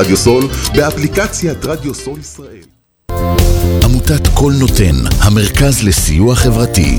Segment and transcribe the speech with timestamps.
[0.00, 2.64] רדיו סול, באפליקציית רדיו סול ישראל.
[3.84, 6.98] עמותת קול נותן, המרכז לסיוע חברתי.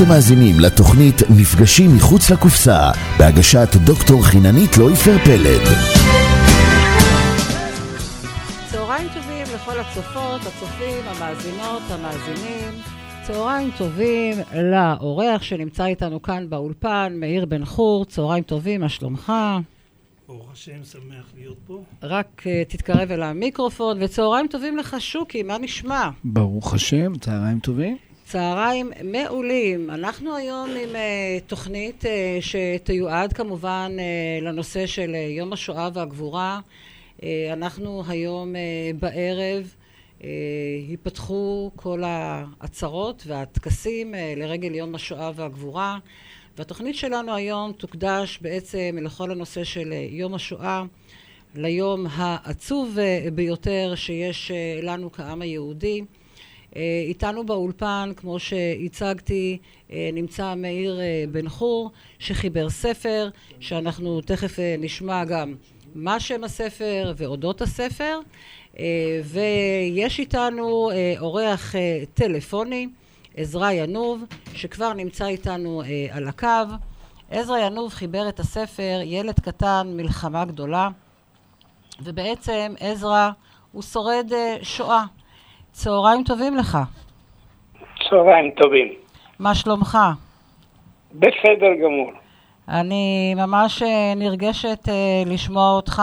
[0.00, 5.66] אתם מאזינים לתוכנית מפגשים מחוץ לקופסה, בהגשת דוקטור חיננית לויפר פלד.
[8.70, 12.82] צהריים טובים לכל הצופות, הצופים, המאזינות, המאזינים.
[13.22, 18.04] צהריים טובים לאורח שנמצא איתנו כאן באולפן, מאיר בן חור.
[18.04, 19.32] צהריים טובים, מה שלומך?
[20.28, 21.82] ברוך השם, שמח להיות פה.
[22.02, 26.08] רק uh, תתקרב אל המיקרופון, וצהריים טובים לך, שוקי, מה נשמע?
[26.24, 27.96] ברוך השם, צהריים טובים.
[28.30, 29.90] צהריים מעולים.
[29.90, 30.96] אנחנו היום עם uh,
[31.46, 32.06] תוכנית uh,
[32.40, 36.60] שתיועד כמובן uh, לנושא של uh, יום השואה והגבורה.
[37.18, 38.58] Uh, אנחנו היום uh,
[39.00, 39.74] בערב
[40.18, 40.24] uh,
[40.88, 45.98] ייפתחו כל העצרות והטקסים uh, לרגל יום השואה והגבורה.
[46.58, 50.82] והתוכנית שלנו היום תוקדש בעצם לכל הנושא של uh, יום השואה,
[51.54, 56.02] ליום העצוב uh, ביותר שיש uh, לנו כעם היהודי.
[56.76, 59.58] אה, איתנו באולפן, כמו שהצגתי,
[59.92, 63.28] אה, נמצא מאיר אה, בן חור, שחיבר ספר,
[63.60, 65.54] שאנחנו תכף נשמע גם
[65.94, 68.18] מה שם הספר ואודות הספר.
[69.24, 71.74] ויש איתנו אורח
[72.14, 72.88] טלפוני,
[73.36, 74.24] עזרא ינוב,
[74.54, 76.46] שכבר נמצא איתנו על הקו.
[77.30, 80.88] עזרא ינוב חיבר את הספר ילד קטן, מלחמה גדולה,
[82.02, 83.30] ובעצם עזרא
[83.72, 85.04] הוא שורד שואה.
[85.72, 86.78] צהריים טובים לך.
[88.10, 88.88] צהריים טובים.
[89.38, 89.98] מה שלומך?
[91.14, 92.10] בסדר גמור.
[92.68, 96.02] אני ממש אה, נרגשת אה, לשמוע אותך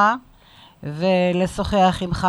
[0.84, 2.28] ולשוחח עמך.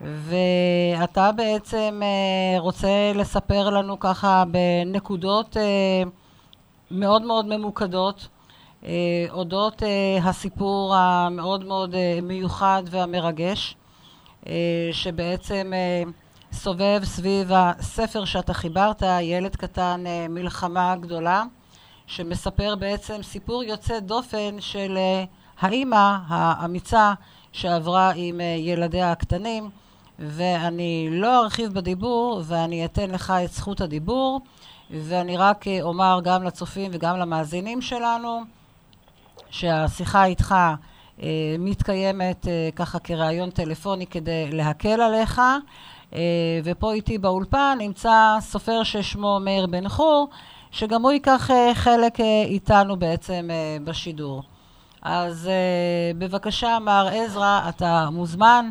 [0.00, 5.56] ואתה בעצם אה, רוצה לספר לנו ככה בנקודות
[6.90, 8.28] מאוד מאוד ממוקדות
[9.30, 9.82] אודות
[10.22, 13.76] הסיפור המאוד מאוד מיוחד והמרגש,
[14.92, 15.72] שבעצם
[16.52, 21.44] סובב סביב הספר שאתה חיברת, ילד קטן, מלחמה גדולה,
[22.06, 24.98] שמספר בעצם סיפור יוצא דופן של
[25.60, 27.12] האימא האמיצה
[27.52, 29.70] שעברה עם ילדיה הקטנים,
[30.18, 34.40] ואני לא ארחיב בדיבור ואני אתן לך את זכות הדיבור,
[34.90, 38.40] ואני רק אומר גם לצופים וגם למאזינים שלנו
[39.50, 40.54] שהשיחה איתך
[41.58, 45.40] מתקיימת ככה כראיון טלפוני כדי להקל עליך.
[46.64, 50.28] ופה איתי באולפן נמצא סופר ששמו מאיר בן חור,
[50.70, 53.48] שגם הוא ייקח חלק איתנו בעצם
[53.84, 54.42] בשידור.
[55.02, 55.50] אז
[56.18, 58.70] בבקשה, מר עזרא, אתה מוזמן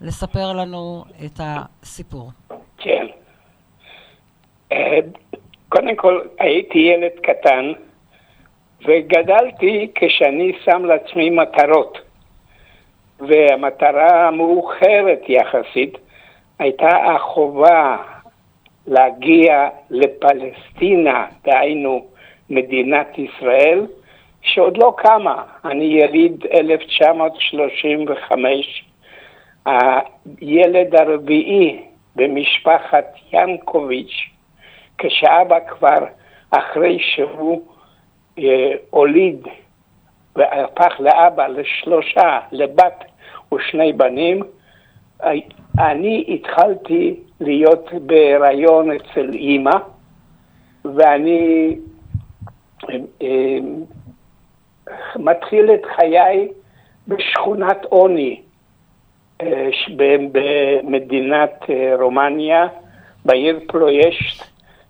[0.00, 2.30] לספר לנו את הסיפור.
[2.78, 3.06] כן.
[5.68, 7.72] קודם כל, הייתי ילד קטן,
[8.86, 11.98] וגדלתי כשאני שם לעצמי מטרות.
[13.20, 15.98] והמטרה המאוחרת יחסית
[16.58, 17.96] הייתה החובה
[18.86, 22.06] להגיע לפלסטינה, דהיינו
[22.50, 23.86] מדינת ישראל,
[24.42, 25.42] שעוד לא קמה.
[25.64, 28.84] אני יליד 1935,
[29.66, 31.82] הילד הרביעי
[32.16, 34.28] במשפחת ינקוביץ',
[34.98, 35.98] כשאבא כבר
[36.50, 37.62] אחרי שהוא
[38.38, 39.48] אה, הוליד
[40.36, 43.04] והפך לאבא לשלושה, לבת
[43.54, 44.42] ושני בנים,
[45.78, 49.76] אני התחלתי להיות בהיריון אצל אימא,
[50.84, 51.76] ואני
[53.22, 53.58] אה,
[55.16, 56.48] מתחיל את חיי
[57.08, 58.40] בשכונת עוני
[59.42, 59.68] אה,
[60.32, 62.66] במדינת אה, רומניה,
[63.24, 64.44] בעיר פלוישט,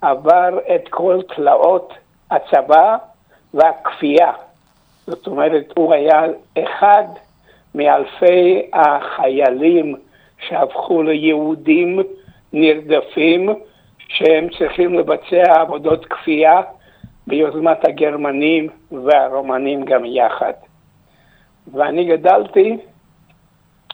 [0.00, 1.94] עבר את כל תלאות
[2.30, 2.96] הצבא
[3.54, 4.32] והכפייה.
[5.06, 6.22] זאת אומרת, הוא היה
[6.58, 7.04] אחד
[7.74, 9.96] מאלפי החיילים
[10.38, 12.00] שהפכו ליהודים
[12.52, 13.48] נרדפים,
[14.08, 16.60] שהם צריכים לבצע עבודות כפייה
[17.26, 20.52] ביוזמת הגרמנים והרומנים גם יחד.
[21.72, 22.76] ואני גדלתי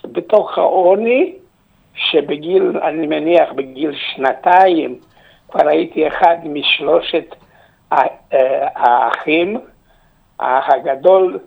[0.04, 1.32] בתוך העוני,
[1.94, 4.98] שבגיל, אני מניח בגיל שנתיים,
[5.50, 7.34] כבר הייתי אחד משלושת
[7.92, 7.98] אה,
[8.74, 9.60] האחים,
[10.38, 11.38] האח הגדול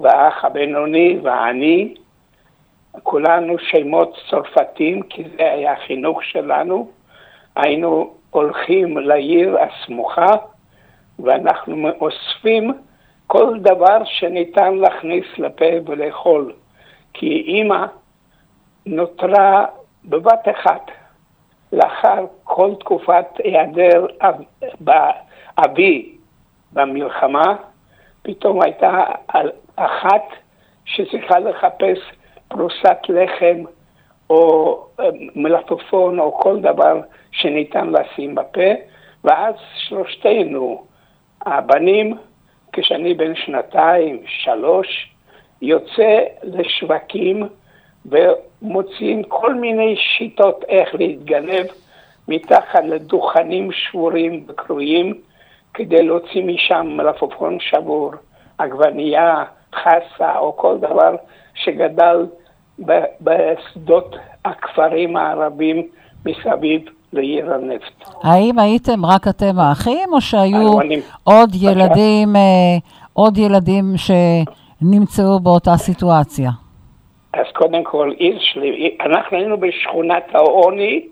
[0.00, 1.94] והאח הבינוני והעני,
[3.02, 6.90] כולנו שמות צרפתים, כי זה היה החינוך שלנו.
[7.56, 10.36] היינו הולכים לעיר הסמוכה,
[11.18, 12.72] ואנחנו אוספים
[13.26, 16.52] כל דבר שניתן להכניס לפה ולאכול.
[17.12, 17.86] כי אימא
[18.86, 19.66] נותרה
[20.04, 20.90] בבת אחת,
[21.72, 24.06] לאחר כל תקופת היעדר
[25.58, 26.16] אבי
[26.72, 27.54] במלחמה,
[28.22, 29.04] פתאום הייתה
[29.76, 30.24] אחת
[30.84, 31.98] שצריכה לחפש
[32.58, 33.64] פרוסת לחם
[34.30, 37.00] או אה, מלפפון או כל דבר
[37.30, 38.70] שניתן לשים בפה,
[39.24, 40.84] ואז שלושתנו,
[41.46, 42.16] הבנים,
[42.72, 45.10] כשאני בן שנתיים, שלוש,
[45.62, 47.48] יוצא לשווקים
[48.06, 51.66] ומוצאים כל מיני שיטות איך להתגנב
[52.28, 55.14] מתחת לדוכנים שבורים וקרועים
[55.74, 58.12] כדי להוציא משם מלפפון שבור,
[58.58, 59.44] עגבנייה,
[59.74, 61.16] חסה או כל דבר
[61.54, 62.26] שגדל
[63.20, 65.86] בשדות הכפרים הערבים
[66.26, 66.82] מסביב
[67.12, 68.04] לעיר הנפט.
[68.22, 70.78] האם הייתם רק אתם האחים, או שהיו
[71.24, 72.76] עוד ילדים, אה,
[73.12, 76.50] עוד ילדים שנמצאו באותה סיטואציה?
[77.32, 81.06] אז קודם כל, עיר שלי, אנחנו היינו בשכונת העוני,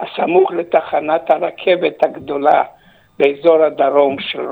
[0.00, 2.62] הסמוך לתחנת הרכבת הגדולה
[3.18, 4.46] באזור הדרום של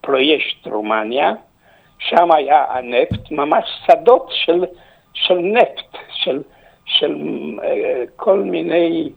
[0.00, 1.32] פרויקט רומניה.
[1.98, 4.64] שם היה הנפט, ממש שדות של,
[5.14, 6.42] של נפט, של,
[6.84, 7.16] של
[7.58, 7.62] uh,
[8.16, 9.12] כל מיני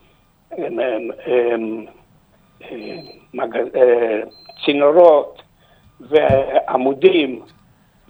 [3.33, 3.55] מג...
[3.55, 3.79] uh,
[4.65, 5.41] צינורות
[5.99, 7.41] ועמודים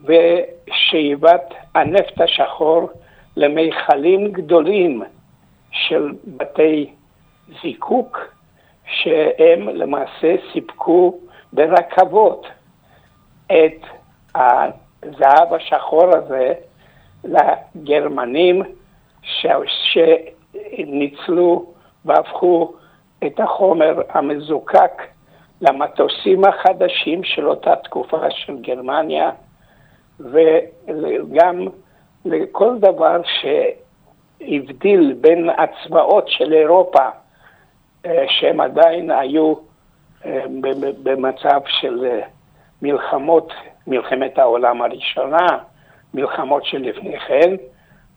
[0.04, 2.90] ושאיבת הנפט השחור
[3.36, 5.04] למיכלים גדולים
[5.72, 6.90] של בתי
[7.62, 8.20] זיקוק,
[8.86, 11.20] שהם למעשה סיפקו
[11.54, 12.48] ברכבות
[13.48, 13.82] את
[14.36, 16.54] הזהב השחור הזה
[17.24, 18.64] לגרמנים
[19.22, 19.46] ש...
[19.94, 21.66] שניצלו
[22.06, 22.74] והפכו
[23.26, 25.02] את החומר המזוקק
[25.62, 29.32] למטוסים החדשים של אותה תקופה של גרמניה,
[30.20, 31.68] וגם
[32.26, 37.10] לכל דבר שהבדיל בין הצבאות של אירופה,
[38.06, 39.54] אה, שהם עדיין היו
[40.26, 40.46] אה,
[41.04, 42.20] במצב של אה,
[42.82, 43.54] מלחמות
[43.88, 45.48] מלחמת העולם הראשונה,
[46.14, 47.56] מלחמות שלפני כן,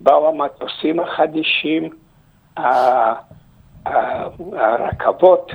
[0.01, 1.91] באו המטוסים החדישים,
[3.87, 5.53] הרכבות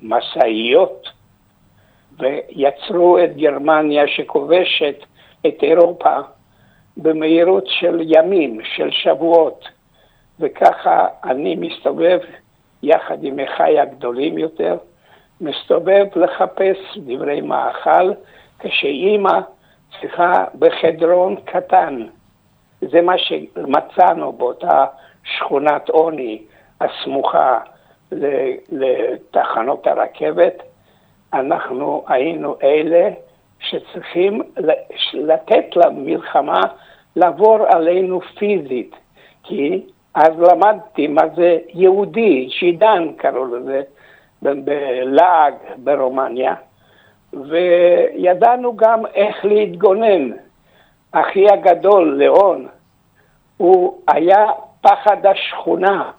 [0.00, 1.08] והמשאיות,
[2.18, 4.96] ויצרו את גרמניה שכובשת
[5.46, 6.16] את אירופה
[6.96, 9.68] במהירות של ימים, של שבועות.
[10.40, 12.18] וככה אני מסתובב
[12.82, 14.76] יחד עם אחיי הגדולים יותר,
[15.40, 18.12] מסתובב לחפש דברי מאכל
[18.58, 19.40] כשאימא
[20.00, 22.06] צריכה בחדרון קטן,
[22.80, 24.84] זה מה שמצאנו באותה
[25.24, 26.42] שכונת עוני
[26.80, 27.58] הסמוכה
[28.72, 30.62] לתחנות הרכבת,
[31.34, 33.08] אנחנו היינו אלה
[33.60, 34.42] שצריכים
[35.14, 36.60] לתת למלחמה
[37.16, 38.96] לעבור עלינו פיזית,
[39.42, 39.82] כי
[40.14, 43.82] אז למדתי מה זה יהודי, שידן קראו לזה,
[44.42, 46.54] בלעג ברומניה,
[47.32, 50.30] וידענו גם איך להתגונן.
[51.12, 52.68] אחי הגדול, ליאון,
[53.56, 54.46] הוא היה
[54.80, 56.10] פחד השכונה,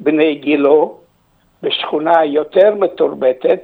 [0.00, 0.98] בני גילו,
[1.62, 3.60] בשכונה יותר מתורבתת,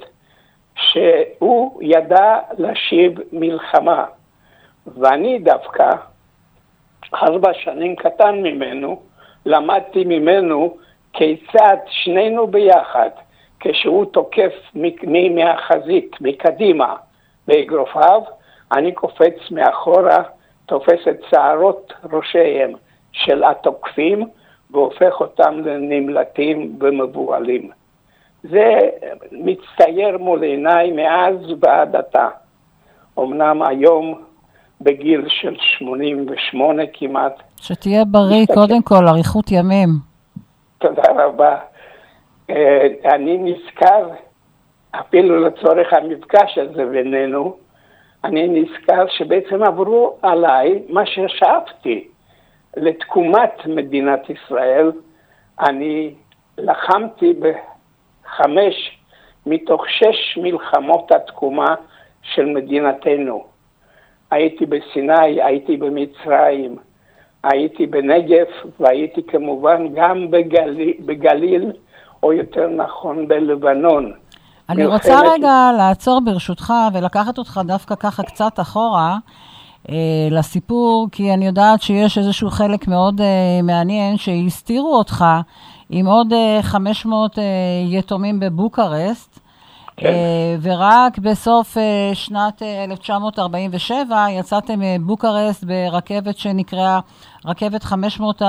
[0.76, 4.04] שהוא ידע להשיב מלחמה.
[4.86, 5.90] ואני דווקא,
[7.14, 9.02] ארבע שנים קטן ממנו,
[9.46, 10.76] למדתי ממנו
[11.12, 13.10] כיצד שנינו ביחד,
[13.60, 14.52] כשהוא תוקף
[15.34, 16.96] מהחזית, מקדימה,
[17.48, 18.22] באגרופיו,
[18.72, 20.22] אני קופץ מאחורה,
[20.66, 22.72] תופס את שערות ראשיהם
[23.12, 24.28] של התוקפים
[24.70, 27.70] והופך אותם לנמלטים ומבוהלים.
[28.42, 28.80] זה
[29.32, 32.28] מצטייר מול עיניי מאז ועד עתה.
[33.18, 34.24] אמנם היום
[34.80, 37.42] בגיל של 88 כמעט.
[37.56, 38.54] שתהיה בריא, מסתכל...
[38.54, 39.88] קודם כל, אריכות ימים.
[40.78, 41.56] תודה רבה.
[42.50, 44.08] אה, אני נזכר,
[44.90, 47.56] אפילו לצורך המפגש הזה בינינו,
[48.24, 52.08] אני נזכר שבעצם עברו עליי מה ששאפתי
[52.76, 54.92] לתקומת מדינת ישראל.
[55.60, 56.14] אני
[56.58, 58.98] לחמתי בחמש
[59.46, 61.74] מתוך שש מלחמות התקומה
[62.22, 63.44] של מדינתנו.
[64.30, 66.76] הייתי בסיני, הייתי במצרים,
[67.42, 68.46] הייתי בנגב
[68.80, 71.72] והייתי כמובן גם בגליל, בגליל
[72.22, 74.12] או יותר נכון בלבנון.
[74.68, 75.00] אני מלחמת...
[75.00, 79.16] רוצה רגע לעצור ברשותך ולקחת אותך דווקא ככה קצת אחורה
[79.88, 83.26] אה, לסיפור, כי אני יודעת שיש איזשהו חלק מאוד אה,
[83.62, 85.24] מעניין שהסתירו אותך
[85.90, 87.44] עם עוד אה, 500 אה,
[87.90, 89.40] יתומים בבוקרסט.
[89.96, 90.06] כן.
[90.06, 97.00] אה, ורק בסוף אה, שנת 1947 אה, יצאתם מבוקרסט ברכבת שנקראה
[97.44, 98.42] רכבת 500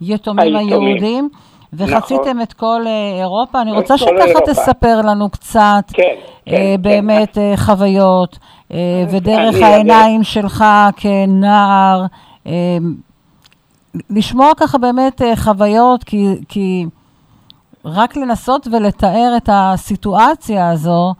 [0.00, 1.28] היתומים היהודים.
[1.76, 2.40] וחציתם נכון.
[2.40, 2.82] את כל
[3.18, 3.62] אירופה.
[3.62, 4.52] אני רוצה שככה אירופה.
[4.52, 6.02] תספר לנו קצת, כן,
[6.46, 7.52] כן, באמת כן.
[7.56, 8.38] חוויות,
[9.10, 10.24] ודרך העיניים אני...
[10.24, 10.64] שלך
[10.96, 12.06] כנער,
[14.10, 16.86] לשמוע ככה באמת חוויות, כי, כי
[17.84, 21.14] רק לנסות ולתאר את הסיטואציה הזו,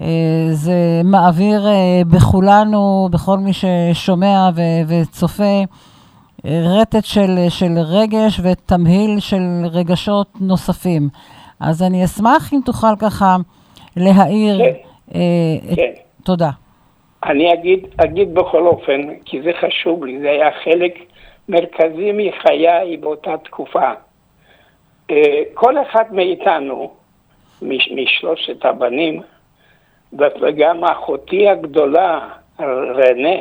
[0.00, 0.06] אה,
[0.52, 5.64] זה מעביר אה, בכולנו, בכל מי ששומע ו- וצופה, אה,
[6.44, 9.42] רטט של, של רגש ותמהיל של
[9.72, 11.08] רגשות נוספים.
[11.60, 13.36] אז אני אשמח אם תוכל ככה
[13.96, 14.58] להעיר.
[14.58, 14.72] כן.
[15.14, 15.82] אה, כן.
[15.82, 16.24] את...
[16.24, 16.50] תודה.
[17.24, 20.98] אני אגיד, אגיד בכל אופן, כי זה חשוב לי, זה היה חלק
[21.48, 23.92] מרכזי מחיי באותה תקופה.
[25.10, 26.90] אה, כל אחד מאיתנו,
[27.62, 29.22] משלושת הבנים,
[30.12, 32.28] וגם אחותי הגדולה,
[32.60, 33.38] רנה,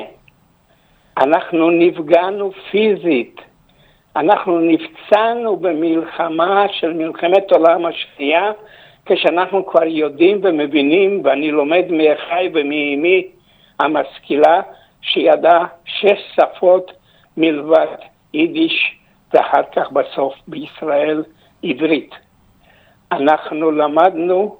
[1.19, 3.41] אנחנו נפגענו פיזית.
[4.15, 8.51] אנחנו נפצענו במלחמה של מלחמת עולם השנייה,
[9.05, 13.27] כשאנחנו כבר יודעים ומבינים, ואני לומד מאחיי ומאמי
[13.79, 14.61] המשכילה,
[15.01, 16.91] שידעה שש שפות
[17.37, 17.95] מלבד
[18.33, 18.95] יידיש,
[19.33, 21.23] ואחר כך בסוף בישראל
[21.63, 22.15] עברית.
[23.11, 24.57] אנחנו למדנו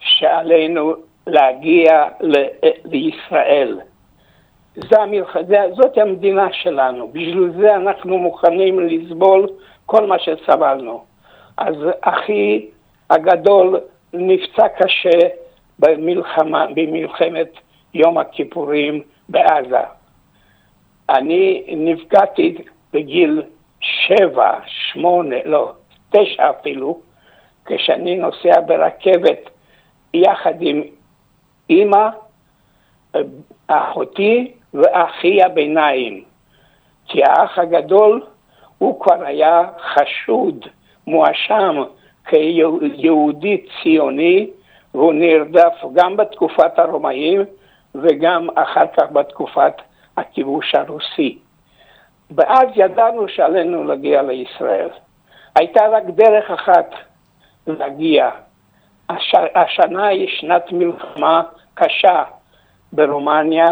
[0.00, 0.94] שעלינו
[1.26, 3.78] להגיע ל- לישראל.
[4.76, 5.36] המלח...
[5.76, 9.46] זאת המדינה שלנו, בשביל זה אנחנו מוכנים לסבול
[9.86, 11.04] כל מה שסבלנו.
[11.56, 12.66] אז אחי
[13.10, 13.80] הגדול
[14.12, 15.28] נפצע קשה
[15.78, 17.48] במלחמה, במלחמת
[17.94, 19.84] יום הכיפורים בעזה.
[21.10, 22.54] אני נפגעתי
[22.92, 23.42] בגיל
[23.80, 25.72] שבע, שמונה, לא,
[26.10, 27.00] תשע אפילו,
[27.66, 29.50] כשאני נוסע ברכבת
[30.14, 30.82] יחד עם
[31.70, 32.08] אימא,
[33.66, 36.24] אחותי ואחי הביניים.
[37.06, 38.22] כי האח הגדול
[38.78, 40.66] הוא כבר היה חשוד,
[41.06, 41.82] מואשם
[42.26, 44.50] כיהודי ציוני,
[44.94, 47.44] והוא נרדף גם בתקופת הרומאים
[47.94, 49.72] וגם אחר כך בתקופת
[50.16, 51.38] הכיבוש הרוסי.
[52.30, 54.88] ואז ידענו שעלינו להגיע לישראל.
[55.56, 56.94] הייתה רק דרך אחת
[57.66, 58.30] להגיע.
[59.08, 59.34] הש...
[59.54, 61.42] השנה היא שנת מלחמה
[61.74, 62.22] קשה
[62.92, 63.68] ברומניה,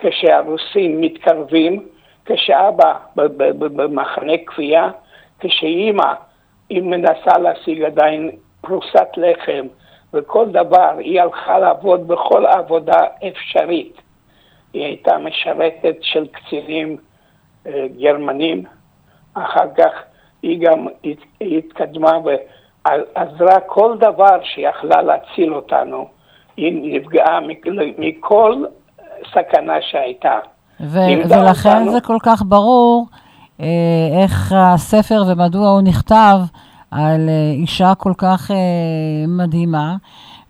[0.00, 1.86] כשהרוסים מתקרבים,
[2.24, 2.94] כשאבא
[3.56, 4.90] במחנה כפייה,
[5.40, 6.12] כשאימא
[6.68, 8.30] היא מנסה להשיג עדיין
[8.60, 9.66] פרוסת לחם
[10.14, 13.96] וכל דבר, היא הלכה לעבוד בכל עבודה אפשרית.
[14.72, 16.96] היא הייתה משרתת של קצינים
[17.66, 18.64] אה, גרמנים,
[19.34, 19.92] אחר כך
[20.42, 20.86] היא גם
[21.40, 26.08] התקדמה ועזרה כל דבר שיכלה להציל אותנו.
[26.56, 27.40] היא נפגעה
[27.98, 28.66] מכל-
[29.20, 30.38] מכל סכנה שהייתה.
[30.80, 30.98] ו-
[31.28, 33.06] ולכן אותנו- זה כל כך ברור
[33.60, 33.66] אה,
[34.22, 36.38] איך הספר ומדוע הוא נכתב
[36.90, 38.56] על אה, אישה כל כך אה,
[39.28, 39.96] מדהימה.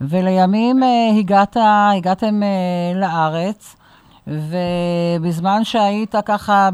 [0.00, 1.56] ולימים אה, הגעת,
[1.96, 2.48] הגעתם אה,
[3.00, 3.76] לארץ,
[4.26, 6.68] ובזמן שהיית ככה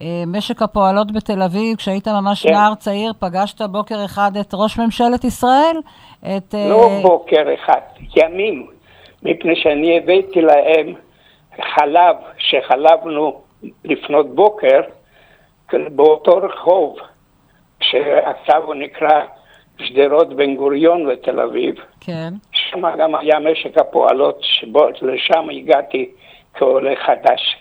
[0.00, 2.52] במשק הפועלות בתל אביב, כשהיית ממש כן.
[2.52, 5.76] נער צעיר, פגשת בוקר אחד את ראש ממשלת ישראל?
[6.36, 6.54] את...
[6.54, 7.80] אה, לא בוקר אחד,
[8.16, 8.66] ימים,
[9.22, 10.94] מפני שאני הבאתי להם
[11.74, 13.40] חלב שחלבנו
[13.84, 14.80] לפנות בוקר
[15.72, 16.96] באותו רחוב,
[17.80, 19.22] שעכשיו הוא נקרא
[19.78, 21.74] שדרות בן גוריון בתל אביב.
[22.00, 22.28] כן.
[22.52, 26.10] שם גם היה משק הפועלות, שבו לשם הגעתי
[26.54, 27.56] כעולה חדש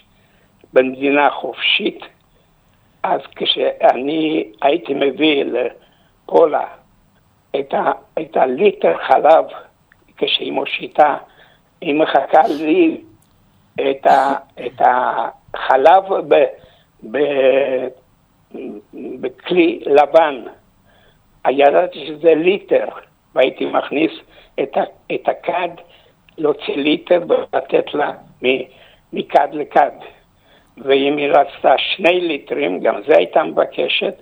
[0.73, 1.99] במדינה חופשית.
[3.03, 6.65] אז כשאני הייתי מביא לפולה
[7.59, 9.45] את, ה, את הליטר חלב,
[10.17, 11.17] כשהיא מושיטה,
[11.81, 13.01] היא מחכה לי
[13.75, 14.33] את, ה,
[14.65, 16.45] את החלב ב,
[17.11, 17.17] ב,
[18.93, 20.43] בכלי לבן.
[21.49, 22.85] ידעתי שזה ליטר,
[23.35, 24.11] והייתי מכניס
[24.63, 24.83] את, ה,
[25.15, 25.69] את הכד,
[26.37, 28.11] להוציא ליטר ולתת לה
[29.13, 29.91] מכד לכד.
[30.77, 34.13] ואם היא רצתה שני ליטרים, גם זה הייתה מבקשת,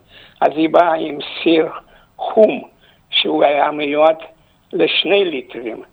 [0.41, 1.67] אז היא באה עם סיר
[2.17, 2.61] חום,
[3.09, 4.17] שהוא היה מיועד
[4.73, 5.83] לשני ליטרים.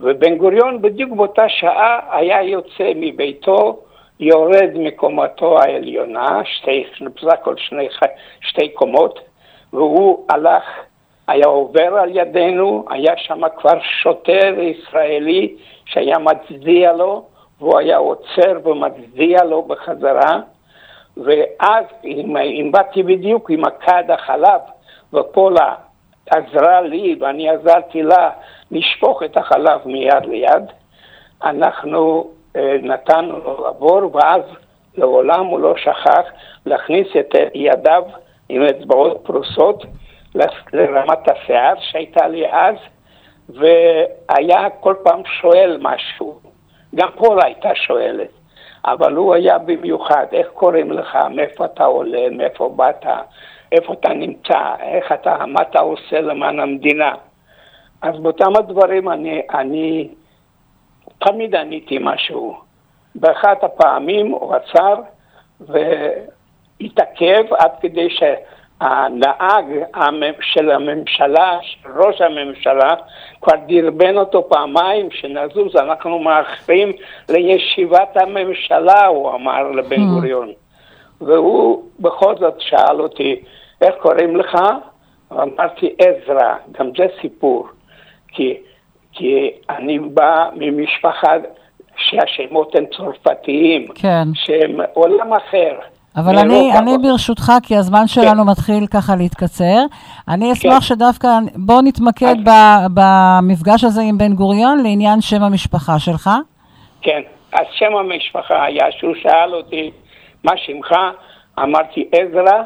[0.00, 3.82] ובן גוריון בדיוק באותה שעה היה יוצא מביתו,
[4.20, 7.88] יורד מקומתו העליונה, שתי, בסך הכל שני,
[8.40, 9.20] שתי קומות,
[9.72, 10.64] והוא הלך,
[11.28, 17.24] היה עובר על ידינו, היה שם כבר שוטר ישראלי שהיה מצדיע לו,
[17.58, 20.40] והוא היה עוצר ומצדיע לו בחזרה,
[21.16, 24.60] ואז אם, אם באתי בדיוק עם הכד החלב,
[25.12, 25.74] ופולה
[26.30, 28.30] עזרה לי ואני עזרתי לה
[28.70, 30.64] לשפוך את החלב מיד ליד,
[31.44, 34.42] אנחנו אה, נתנו לו לעבור, ואז
[34.96, 36.22] לעולם הוא לא שכח
[36.66, 38.02] להכניס את ידיו
[38.48, 39.84] עם אצבעות פרוסות
[40.72, 42.74] לרמת השיער שהייתה לי אז,
[43.48, 46.38] והיה כל פעם שואל משהו.
[46.94, 48.30] גם פולה הייתה שואלת,
[48.84, 53.06] אבל הוא היה במיוחד, איך קוראים לך, מאיפה אתה עולה, מאיפה באת,
[53.72, 57.14] איפה אתה נמצא, איך אתה, מה אתה עושה למען המדינה.
[58.06, 60.08] אז באותם הדברים אני, אני
[61.18, 62.56] תמיד עניתי משהו.
[63.14, 64.94] באחת הפעמים הוא עצר
[65.60, 69.64] והתעכב עד כדי שהנהג
[70.40, 72.94] של הממשלה, של ראש הממשלה,
[73.40, 76.92] כבר דרבן אותו פעמיים שנזוז, אנחנו מאחרים
[77.28, 80.14] לישיבת הממשלה, הוא אמר לבן Hmm.
[80.14, 80.52] גוריון.
[81.20, 83.42] והוא בכל זאת שאל אותי,
[83.80, 84.58] איך קוראים לך?
[85.32, 87.68] אמרתי עזרא, גם זה סיפור.
[88.36, 88.54] כי,
[89.12, 91.32] כי אני בא ממשפחה
[91.96, 94.28] שהשמות הם צרפתיים, כן.
[94.34, 95.78] שהם עולם אחר.
[96.16, 96.72] אבל אני.
[96.78, 99.84] אני ברשותך, כי הזמן שלנו מתחיל ככה להתקצר,
[100.28, 100.80] אני אשמח כן.
[100.80, 102.50] שדווקא, בוא נתמקד ב,
[102.94, 106.30] במפגש הזה עם בן גוריון לעניין שם המשפחה שלך.
[107.02, 107.20] כן,
[107.52, 109.90] אז שם המשפחה היה שהוא שאל אותי,
[110.44, 110.92] מה שמך?
[111.58, 112.62] אמרתי עזרא,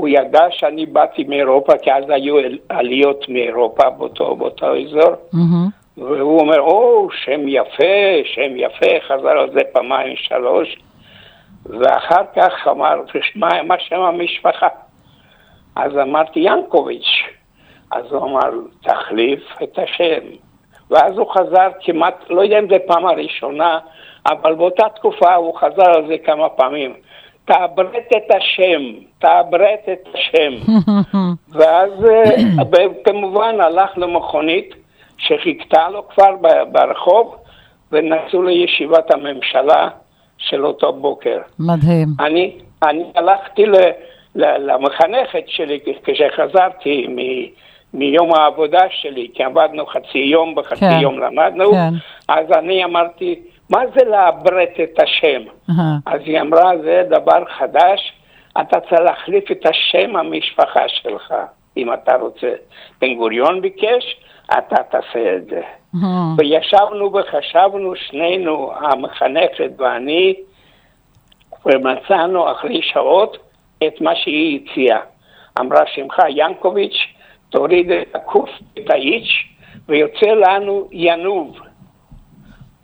[0.00, 2.36] הוא ידע שאני באתי מאירופה, כי אז היו
[2.68, 5.68] עליות מאירופה באותו, באותו אזור, מהמם.
[5.96, 10.76] והוא אומר, או, שם יפה, שם יפה, חזר על זה פעמיים, שלוש,
[11.66, 13.00] ואחר כך אמר,
[13.36, 14.68] מה, מה שם המשפחה?
[15.76, 17.22] אז אמרתי, ינקוביץ'.
[17.92, 18.50] אז הוא אמר,
[18.82, 20.26] תחליף את השם.
[20.90, 23.78] ואז הוא חזר כמעט, לא יודע אם זו פעם הראשונה,
[24.26, 26.94] אבל באותה תקופה הוא חזר על זה כמה פעמים.
[27.48, 28.82] תעברת את השם,
[29.18, 30.72] תעברת את השם.
[31.58, 34.74] ואז אה, כמובן הלך למכונית
[35.18, 36.36] שחיכתה לו כבר
[36.72, 37.36] ברחוב,
[37.92, 39.88] ונסעו לישיבת הממשלה
[40.38, 41.38] של אותו בוקר.
[41.58, 42.08] מדהים.
[42.20, 43.76] אני, אני הלכתי ל,
[44.34, 47.16] ל, למחנכת שלי כשחזרתי מ,
[47.94, 51.94] מיום העבודה שלי, כי עבדנו חצי יום, בחצי כן, יום למדנו, כן.
[52.28, 55.42] אז אני אמרתי, מה זה לעברת את השם?
[55.70, 55.96] אהה.
[56.06, 58.12] אז היא אמרה, זה דבר חדש,
[58.60, 61.34] אתה צריך להחליף את השם המשפחה שלך,
[61.76, 62.52] אם אתה רוצה.
[63.00, 65.60] בן גוריון ביקש, אתה תעשה את זה.
[65.94, 66.34] אהה.
[66.38, 70.34] וישבנו וחשבנו שנינו, המחנכת ואני,
[71.66, 73.36] ומצאנו אחרי שעות
[73.86, 75.00] את מה שהיא הציעה.
[75.60, 76.98] אמרה שמך ינקוביץ',
[77.50, 79.30] תוריד את הקוף, את האיץ',
[79.88, 81.58] ויוצא לנו ינוב.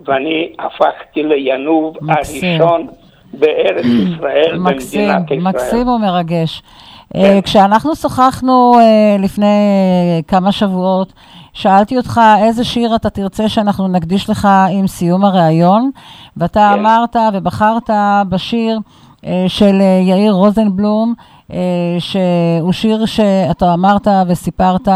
[0.00, 2.60] ואני הפכתי לינוב מקסים.
[2.60, 2.86] הראשון
[3.32, 5.40] בארץ ישראל, מקסים, במדינת ישראל.
[5.40, 6.62] מקסים ומרגש.
[7.16, 9.56] אה, כשאנחנו שוחחנו אה, לפני
[10.28, 11.12] כמה שבועות,
[11.52, 15.90] שאלתי אותך איזה שיר אתה תרצה שאנחנו נקדיש לך עם סיום הריאיון,
[16.36, 16.80] ואתה כן.
[16.80, 17.90] אמרת ובחרת
[18.28, 18.78] בשיר
[19.26, 21.14] אה, של יאיר רוזנבלום,
[21.98, 24.88] שהוא שיר שאתה אמרת וסיפרת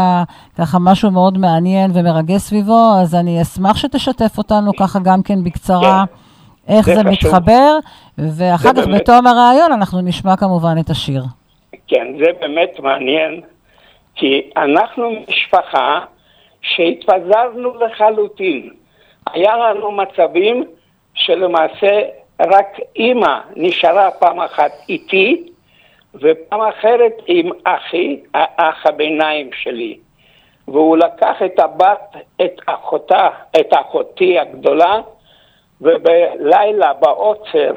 [0.57, 6.03] ככה משהו מאוד מעניין ומרגש סביבו, אז אני אשמח שתשתף אותנו ככה גם כן בקצרה.
[6.67, 7.03] איך זה זה.
[7.03, 7.77] מתחבר,
[8.17, 11.23] ואחר זה כך באמת- בתום הריאיון אנחנו נשמע כמובן את השיר.
[11.87, 13.41] כן, זה באמת מעניין,
[14.15, 15.99] כי אנחנו משפחה
[16.61, 18.69] שהתפזרנו לחלוטין.
[19.33, 20.63] היה לנו מצבים
[21.13, 22.01] שלמעשה
[22.39, 25.43] רק אימא נשארה פעם אחת איתי,
[26.15, 29.97] ופעם אחרת עם אחי, האח הביניים שלי.
[30.67, 34.99] והוא לקח את הבת, את אחותה, את אחותי הגדולה,
[35.81, 37.73] ובלילה בעוצר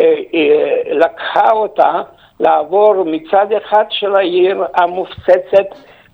[0.00, 2.02] אה, אה, לקחה אותה
[2.40, 5.66] לעבור מצד אחד של העיר המופצצת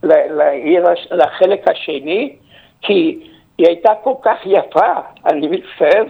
[0.03, 2.37] לעיר, לחלק השני,
[2.83, 3.19] כי
[3.59, 4.93] היא הייתה כל כך יפה,
[5.27, 6.05] אני מצטער,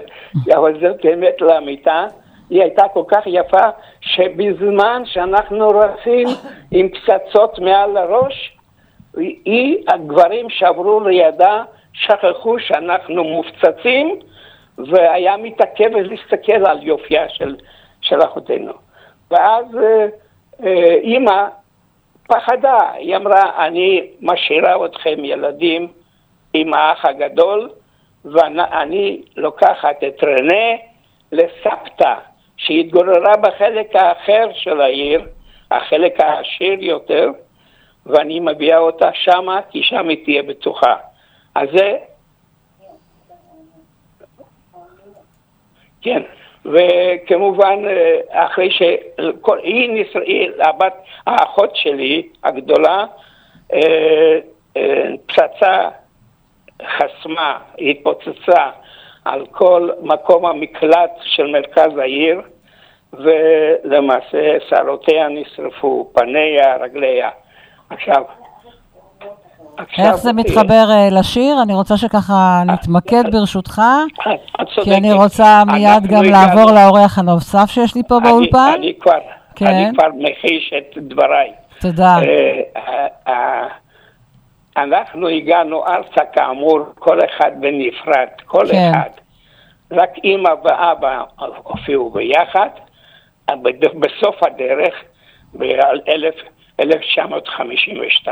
[0.56, 2.06] אבל זאת באמת לאמיתה,
[2.50, 3.64] היא הייתה כל כך יפה,
[4.00, 6.28] שבזמן שאנחנו רצים
[6.70, 8.56] עם פצצות מעל הראש,
[9.44, 14.18] היא, הגברים שעברו לידה, שכחו שאנחנו מופצצים,
[14.78, 17.56] והיה מתעכב להסתכל על יופייה של,
[18.00, 18.72] של אחותנו.
[19.30, 20.06] ואז אה,
[20.66, 21.46] אה, אימא
[22.28, 25.88] פחדה, היא אמרה, אני משאירה אתכם ילדים
[26.54, 27.70] עם האח הגדול,
[28.24, 30.76] ואני לוקחת את רנה
[31.32, 32.14] לסבתא,
[32.56, 35.26] שהתגוררה בחלק האחר של העיר,
[35.70, 37.30] החלק העשיר יותר,
[38.06, 40.96] ואני מביאה אותה שמה, כי שם היא תהיה בטוחה.
[41.54, 41.96] אז זה...
[46.02, 46.22] כן,
[46.64, 48.68] וכמובן, אה, אחרי.
[49.62, 50.20] היא נשר...
[50.20, 50.94] היא, הבת,
[51.26, 53.04] האחות שלי, הגדולה,
[53.72, 54.38] אה,
[54.76, 55.88] אה, פצצה
[56.82, 58.70] חסמה, התפוצצה
[59.26, 62.40] על כל מקום המקלט של מרכז העיר,
[63.12, 67.30] ולמעשה שערותיה נשרפו, פניה, רגליה.
[67.90, 68.22] עכשיו,
[69.76, 70.04] עכשיו...
[70.04, 71.62] איך זה מתחבר אה, לשיר?
[71.62, 73.82] אני רוצה שככה נתמקד ברשותך,
[74.62, 74.82] את צודקת.
[74.84, 78.72] כי אני רוצה מיד גם לעבור לאורח הנוסף שיש לי פה באולפן.
[78.74, 79.18] אני כבר,
[79.54, 79.66] כן.
[79.66, 81.52] אני כבר מכחיש את דבריי.
[81.80, 82.16] תודה.
[84.76, 88.90] אנחנו הגענו ארצה כאמור, כל אחד בנפרד, כל כן.
[88.90, 89.10] אחד.
[89.90, 91.22] רק אימא ואבא
[91.62, 92.68] הופיעו ביחד.
[93.94, 94.94] בסוף הדרך,
[95.58, 98.28] ב-1952,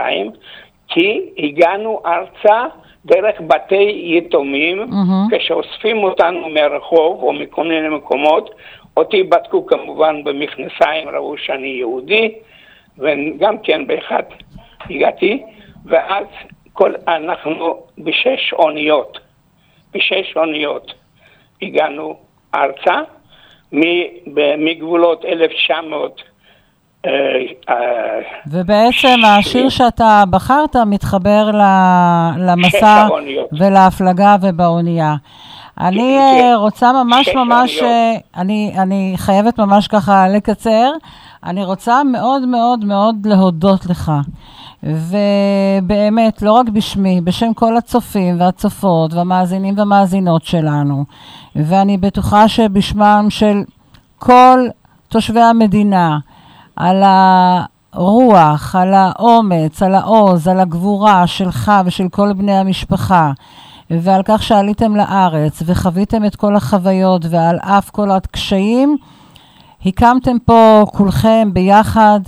[0.89, 2.65] כי הגענו ארצה
[3.05, 5.27] דרך בתי יתומים, מהמם.
[5.31, 8.51] כשאוספים אותנו מהרחוב או מכל מיני מקומות,
[8.97, 12.35] אותי בדקו כמובן במכנסיים, ראו שאני יהודי,
[12.99, 14.23] וגם כן באחד
[14.91, 15.43] הגעתי,
[15.85, 16.27] ואז
[16.73, 19.19] כל, אנחנו בשש אוניות,
[19.95, 20.93] בשש אוניות
[21.63, 22.17] הגענו
[22.55, 23.01] ארצה,
[24.59, 26.23] מגבולות 1900
[27.07, 27.11] אה,
[27.69, 31.51] אה, ובעצם השיר שאתה בחרת מתחבר
[32.39, 33.07] למסע.
[33.53, 35.15] ולהפלגה ובאונייה.
[35.81, 36.45] אני כן.
[36.45, 37.83] אה, רוצה ממש ממש,
[38.37, 40.91] אני, אני חייבת ממש ככה לקצר.
[41.45, 44.13] אני רוצה מאוד מאוד מאוד להודות לך.
[44.83, 51.05] ובאמת, לא רק בשמי, בשם כל הצופים והצופות והמאזינים והמאזינות שלנו,
[51.57, 53.63] ואני בטוחה שבשמם של
[54.19, 54.59] כל
[55.09, 56.19] תושבי המדינה,
[56.77, 57.03] על
[57.93, 63.33] הרוח, על האומץ, על העוז, על הגבורה שלך ושל כל בני המשפחה,
[63.91, 68.97] ועל כך שעליתם לארץ וחוויתם את כל החוויות ועל אף כל הקשיים,
[69.87, 72.21] הקמתם פה כולכם ביחד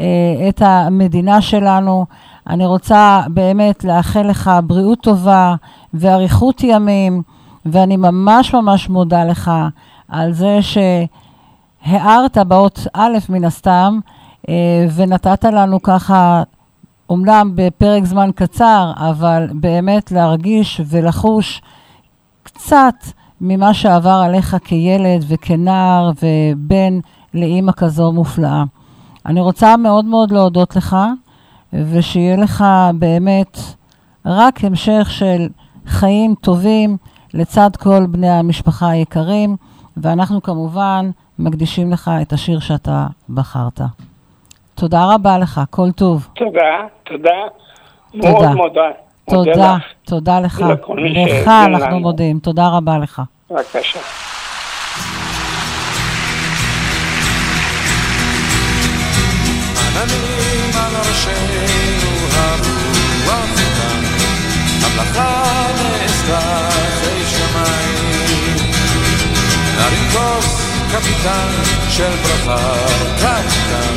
[0.00, 2.06] אה, את המדינה שלנו.
[2.46, 5.54] אני רוצה באמת לאחל לך בריאות טובה
[5.94, 7.22] ואריכות ימים,
[7.66, 9.50] ואני ממש ממש מודה לך
[10.08, 13.98] על זה שהארת באות א' מן הסתם,
[14.48, 16.42] אה, ונתת לנו ככה,
[17.08, 21.62] אומנם בפרק זמן קצר, אבל באמת להרגיש ולחוש
[22.42, 22.94] קצת
[23.40, 26.98] ממה שעבר עליך כילד וכנער ובן
[27.34, 28.64] לאימא כזו מופלאה.
[29.26, 30.96] אני רוצה מאוד מאוד להודות לך,
[31.72, 33.58] ושיהיה לך באמת
[34.26, 35.48] רק המשך של
[35.86, 36.96] חיים טובים
[37.34, 39.56] לצד כל בני המשפחה היקרים,
[39.96, 43.80] ואנחנו כמובן מקדישים לך את השיר שאתה בחרת.
[44.74, 46.28] תודה רבה לך, כל טוב.
[46.34, 46.60] תודה,
[47.04, 47.30] תודה.
[48.12, 48.30] תודה.
[48.30, 49.03] מאוד מודה.
[49.30, 49.76] תודה.
[50.04, 50.64] תודה לך.
[51.40, 52.00] לך אנחנו.
[52.00, 53.22] מודים, תודה רבה לך.
[53.50, 54.00] בבקשה.
[59.96, 64.02] עננים על ראשינו הרוח איתן,
[64.84, 65.42] המלאכה
[65.76, 68.56] נעשתה אחרי שמיים.
[69.76, 70.60] נרים כוס
[70.92, 71.48] קפיטן
[71.88, 72.74] של ברכה
[73.16, 73.94] קטן,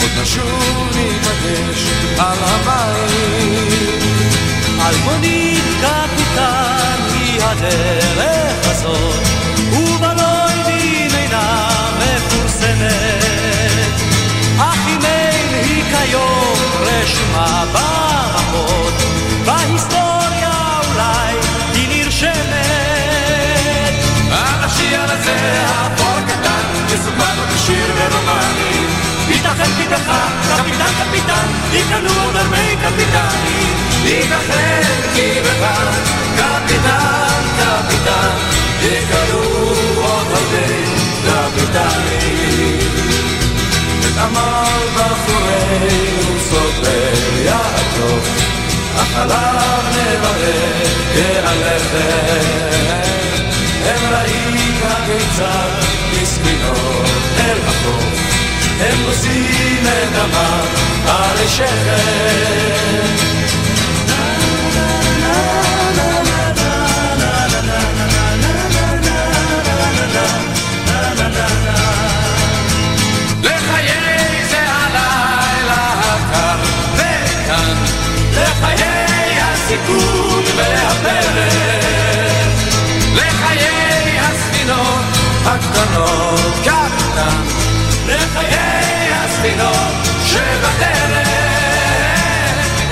[0.00, 3.99] עוד נשוב ניפגש על המים.
[4.88, 9.22] אלמונית קפיטן היא הדרך הזאת,
[9.72, 12.90] ובלוידים אינה מפורסמת.
[14.58, 18.94] אך אם אין היא כיום רשומה במפות,
[19.44, 21.34] בהיסטוריה אולי
[21.74, 22.50] היא נרשמת.
[24.94, 28.86] על הזה האפור הקטן יסופר בשיר ורומני
[29.28, 29.86] ייתכן כי
[30.56, 33.89] קפיטן קפיטן, יקנו עוד הרבה קפיטנים.
[34.10, 34.80] ייתכן
[35.14, 35.64] כי בך
[36.36, 38.30] קפיטן קפיטן
[38.82, 40.66] יקרו עוד הרבה
[41.26, 42.78] קפיטנים
[44.00, 48.20] את עמל בחורנו סופר יעקב
[48.96, 52.74] החלב נברך כהלכת
[53.84, 55.70] הם ראית כיצד
[56.22, 57.06] מספינות
[57.38, 58.20] אל החוף
[58.80, 60.64] הם נושאים את דמם
[61.06, 62.89] על שכם
[85.90, 87.42] הקטנות קטן
[88.06, 91.28] לחיי הספינות שבדרך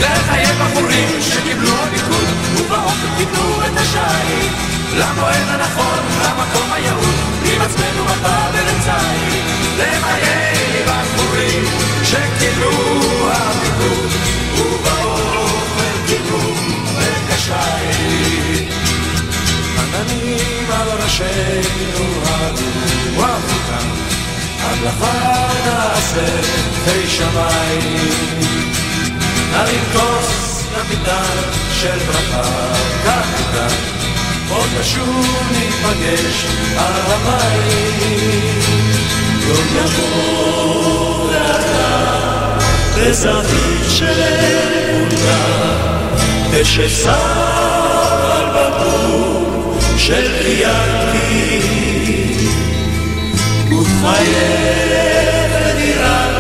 [0.01, 4.53] לחיי בחורים שקיבלו עדיפות ובאופן קיבלו את השיט
[4.95, 9.45] למועד הנכון, למקום היעוד עם עצמנו מפה ולצייד
[9.77, 11.65] לחיי בחורים
[12.05, 12.71] שקיבלו
[13.31, 14.11] עדיפות
[14.59, 16.53] ובאופן קיבלו
[16.99, 18.68] את השיט
[19.95, 23.59] עננים על ראשינו הרוח
[24.61, 26.27] המלאכה נעשה
[26.85, 28.41] חי שמיים.
[29.53, 31.43] נרים כוס קפיטן
[31.81, 32.73] של ברכה
[33.05, 33.75] קפיטן
[34.51, 36.47] עוד נשוב ניפגש
[36.77, 38.61] על המים.
[39.49, 42.59] יום יבוא ואתה
[42.97, 45.43] בזווית של אמונה,
[46.53, 47.13] כששר
[48.33, 49.48] על בקבוק
[49.99, 51.61] של קיאנקי,
[53.67, 56.35] ותחייך לדירת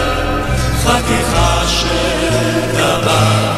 [0.82, 2.28] חתיכה של
[2.72, 3.48] טבק,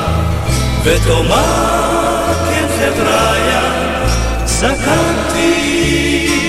[0.84, 3.62] ותאמר כן חבריה,
[4.44, 6.39] זקנתי.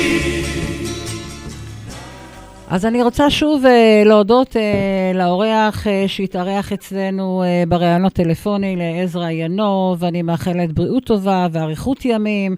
[2.71, 3.67] אז אני רוצה שוב uh,
[4.07, 11.47] להודות uh, לאורח uh, שהתארח אצלנו uh, בראיון הטלפוני לעזרא ינוב, ואני מאחלת בריאות טובה
[11.51, 12.55] ואריכות ימים.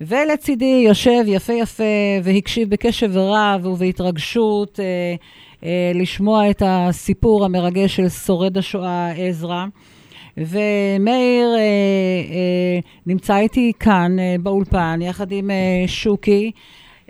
[0.00, 1.84] ולצידי יושב יפה יפה
[2.22, 9.64] והקשיב בקשב רב ובהתרגשות uh, uh, לשמוע את הסיפור המרגש של שורד השואה עזרא.
[10.36, 16.50] ומאיר אה, אה, נמצא איתי כאן אה, באולפן, יחד עם אה, שוקי.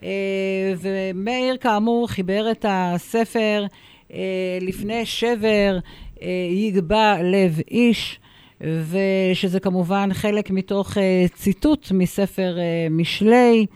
[0.04, 3.66] אה, ומאיר, כאמור, חיבר את הספר
[4.12, 4.18] אה,
[4.60, 5.78] לפני שבר
[6.22, 8.20] אה, יגבע לב איש,
[8.60, 10.96] ושזה כמובן חלק מתוך
[11.34, 12.56] ציטוט מספר
[12.90, 13.66] משלי.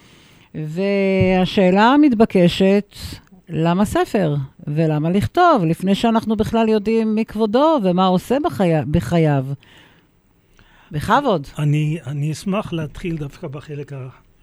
[0.55, 2.95] והשאלה המתבקשת,
[3.49, 4.35] למה ספר?
[4.67, 8.71] ולמה לכתוב, לפני שאנחנו בכלל יודעים מי כבודו ומה עושה בחי...
[8.91, 9.45] בחייו?
[10.91, 11.47] בכבוד.
[11.59, 13.93] אני, אני אשמח להתחיל דווקא בחלק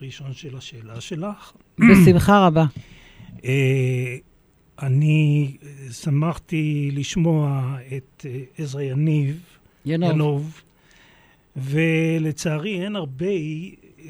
[0.02, 1.52] הראשון של השאלה שלך.
[1.80, 2.66] בשמחה רבה.
[3.46, 4.18] אה,
[4.82, 5.58] אני
[5.92, 9.42] שמחתי לשמוע את אה, עזרא יניב,
[9.86, 10.12] ינוב.
[10.12, 10.62] ינוב,
[11.56, 13.26] ולצערי אין הרבה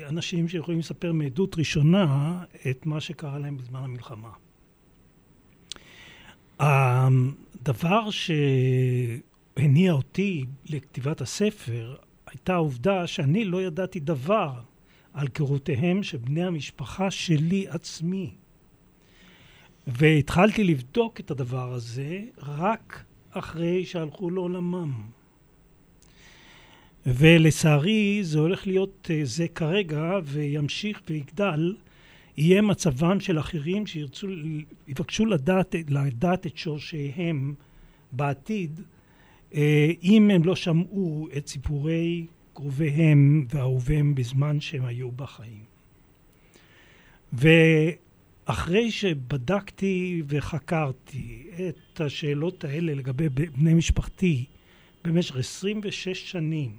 [0.09, 4.29] אנשים שיכולים לספר מעדות ראשונה את מה שקרה להם בזמן המלחמה.
[6.59, 11.95] הדבר שהניע אותי לכתיבת הספר
[12.27, 14.53] הייתה העובדה שאני לא ידעתי דבר
[15.15, 18.31] על קירותיהם של בני המשפחה שלי עצמי.
[19.87, 24.93] והתחלתי לבדוק את הדבר הזה רק אחרי שהלכו לעולמם.
[27.05, 31.75] ולצערי זה הולך להיות אה, זה כרגע וימשיך ויגדל,
[32.37, 34.27] יהיה מצבם של אחרים שירצו,
[34.87, 37.53] יבקשו לדעת, לדעת את שורשיהם
[38.11, 38.81] בעתיד,
[39.53, 45.63] אה, אם הם לא שמעו את סיפורי קרוביהם ואהוביהם בזמן שהם היו בחיים.
[47.33, 54.45] ואחרי שבדקתי וחקרתי את השאלות האלה לגבי בני משפחתי
[55.03, 56.71] במשך 26 שנים,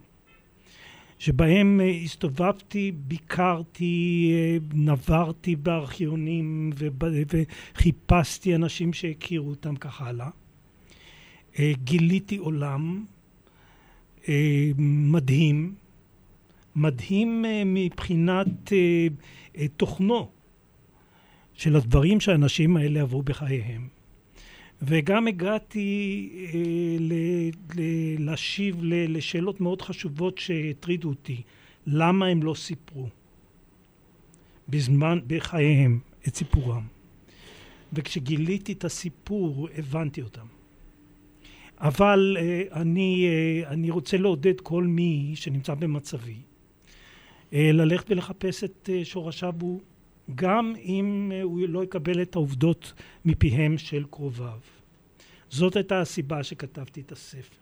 [1.19, 4.33] שבהם הסתובבתי, ביקרתי,
[4.75, 10.31] נברתי בארכיונים וחיפשתי אנשים שהכירו אותם כך הלאה.
[11.61, 13.05] גיליתי עולם
[14.79, 15.75] מדהים,
[16.77, 18.73] מדהים מבחינת
[19.77, 20.29] תוכנו
[21.55, 23.89] של הדברים שהאנשים האלה עברו בחייהם.
[24.83, 26.61] וגם הגעתי אה,
[27.01, 27.13] ל,
[27.77, 27.83] ל,
[28.25, 31.43] להשיב ל, לשאלות מאוד חשובות שהטרידו אותי.
[31.87, 33.09] למה הם לא סיפרו
[34.69, 36.87] בזמן, בחייהם, את סיפורם?
[37.93, 40.47] וכשגיליתי את הסיפור, הבנתי אותם.
[41.79, 46.37] אבל אה, אני, אה, אני רוצה לעודד כל מי שנמצא במצבי
[47.53, 49.81] אה, ללכת ולחפש את שורשיו הוא
[50.35, 52.93] גם אם הוא לא יקבל את העובדות
[53.25, 54.59] מפיהם של קרוביו.
[55.51, 57.57] זאת הייתה הסיבה שכתבתי את הספר.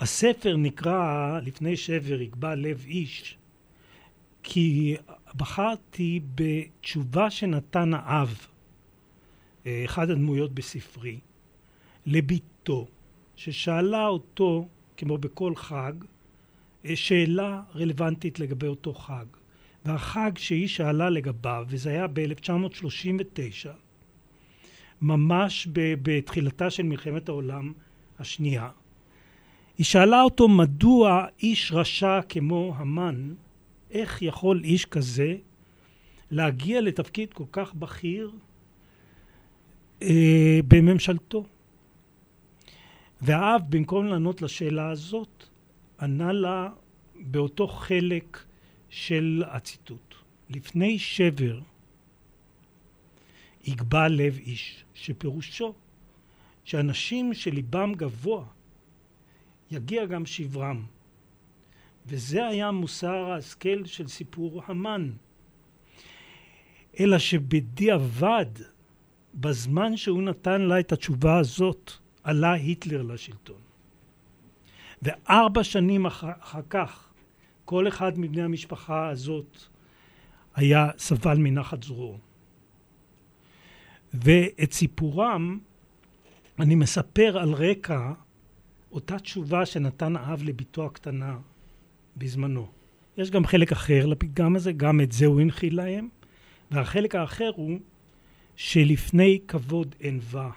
[0.00, 3.36] הספר נקרא לפני שבר יקבע לב איש
[4.42, 4.96] כי
[5.36, 8.46] בחרתי בתשובה שנתן האב,
[9.66, 11.18] אחד הדמויות בספרי,
[12.06, 12.86] לביתו,
[13.36, 15.92] ששאלה אותו, כמו בכל חג,
[16.84, 19.26] אה, שאלה רלוונטית לגבי אותו חג.
[19.84, 23.68] והחג שהיא שאלה לגביו, וזה היה ב-1939,
[25.02, 27.72] ממש בתחילתה של מלחמת העולם
[28.18, 28.68] השנייה,
[29.78, 33.34] היא שאלה אותו מדוע איש רשע כמו המן,
[33.90, 35.36] איך יכול איש כזה
[36.30, 38.30] להגיע לתפקיד כל כך בכיר
[40.02, 41.44] אה, בממשלתו?
[43.22, 45.44] והאב במקום לענות לשאלה הזאת
[46.00, 46.68] ענה לה
[47.14, 48.44] באותו חלק
[48.88, 50.14] של הציטוט.
[50.50, 51.60] לפני שבר
[53.64, 55.74] יגבה לב איש, שפירושו
[56.64, 58.44] שאנשים שליבם גבוה
[59.70, 60.84] יגיע גם שברם.
[62.06, 65.12] וזה היה מוסר ההשכל של סיפור המן.
[67.00, 68.46] אלא שבדיעבד,
[69.34, 73.60] בזמן שהוא נתן לה את התשובה הזאת, עלה היטלר לשלטון.
[75.02, 77.08] וארבע שנים אחר, אחר כך
[77.64, 79.56] כל אחד מבני המשפחה הזאת
[80.54, 82.18] היה סבל מנחת זרועו.
[84.14, 85.58] ואת סיפורם
[86.58, 88.12] אני מספר על רקע
[88.92, 91.38] אותה תשובה שנתן האב לביתו הקטנה
[92.16, 92.68] בזמנו.
[93.16, 96.08] יש גם חלק אחר לפתגם הזה, גם את זה הוא הנחיל להם,
[96.70, 97.78] והחלק האחר הוא
[98.56, 100.50] שלפני כבוד ענווה.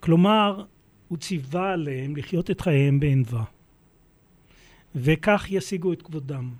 [0.00, 0.64] כלומר,
[1.08, 3.44] הוא ציווה עליהם לחיות את חייהם בענווה.
[4.94, 6.50] וכך ישיגו את כבודם,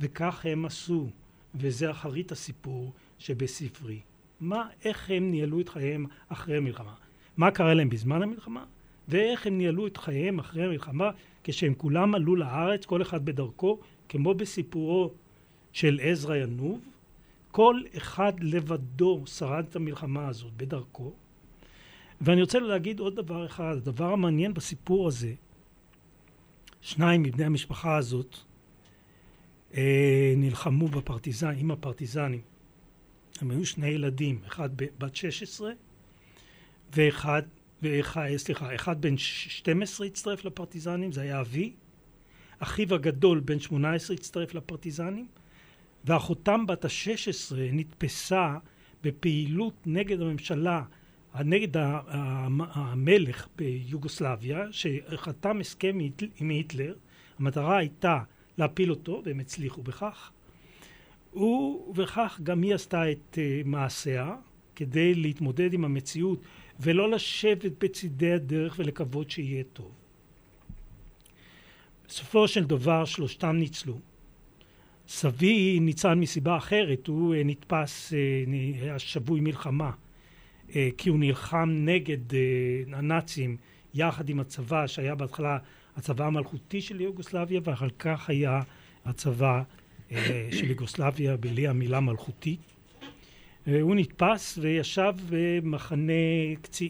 [0.00, 1.08] וכך הם עשו,
[1.54, 4.00] וזה אחרית הסיפור שבספרי.
[4.40, 6.94] מה, איך הם ניהלו את חייהם אחרי המלחמה?
[7.36, 8.64] מה קרה להם בזמן המלחמה?
[9.08, 11.10] ואיך הם ניהלו את חייהם אחרי המלחמה
[11.44, 13.78] כשהם כולם עלו לארץ, כל אחד בדרכו,
[14.08, 15.10] כמו בסיפורו
[15.72, 16.80] של עזרא ינוב,
[17.50, 21.12] כל אחד לבדו שרד את המלחמה הזאת בדרכו.
[22.20, 25.34] ואני רוצה להגיד עוד דבר אחד, הדבר המעניין בסיפור הזה,
[26.80, 28.36] שניים מבני המשפחה הזאת
[29.76, 32.40] אה, נלחמו בפרטיזן, עם הפרטיזנים.
[33.40, 35.72] הם היו שני ילדים, אחד בת 16
[36.92, 37.42] ואחד,
[37.82, 41.72] ואחד, סליחה, אחד בן 12 הצטרף לפרטיזנים, זה היה אבי.
[42.58, 45.26] אחיו הגדול בן 18 הצטרף לפרטיזנים,
[46.04, 48.56] ואחותם בת ה-16 נתפסה
[49.02, 50.82] בפעילות נגד הממשלה
[51.42, 51.76] נגד
[52.58, 55.98] המלך ביוגוסלביה שחתם הסכם
[56.40, 56.94] עם היטלר
[57.38, 58.18] המטרה הייתה
[58.58, 60.30] להפיל אותו והם הצליחו בכך
[61.34, 64.36] ובכך גם היא עשתה את אה, מעשיה
[64.76, 66.40] כדי להתמודד עם המציאות
[66.80, 69.92] ולא לשבת בצידי הדרך ולקוות שיהיה טוב.
[72.08, 73.98] בסופו של דבר שלושתם ניצלו.
[75.08, 78.18] סבי ניצל מסיבה אחרת, הוא אה, נתפס, אה,
[78.82, 79.90] היה שבוי מלחמה
[80.98, 83.56] כי הוא נלחם נגד אה, הנאצים
[83.94, 85.58] יחד עם הצבא שהיה בהתחלה
[85.96, 88.60] הצבא המלכותי של יוגוסלביה ואחר כך היה
[89.04, 89.62] הצבא
[90.12, 92.56] אה, של יוגוסלביה בלי המילה מלכותי.
[93.80, 96.12] הוא נתפס וישב במחנה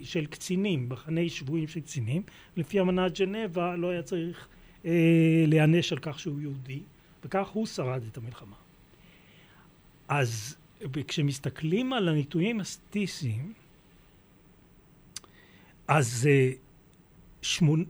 [0.03, 2.23] של קצינים, מחנה שבויים של קצינים.
[2.57, 4.49] לפי אמנת ג'נבה לא היה צריך
[5.47, 6.81] להיענש על כך שהוא יהודי,
[7.25, 8.57] וכך הוא שרד את המלחמה.
[10.09, 10.57] אז
[11.07, 13.53] כשמסתכלים על הניתויים הסטיסיים
[15.89, 16.29] אז
[17.43, 17.85] שמונה,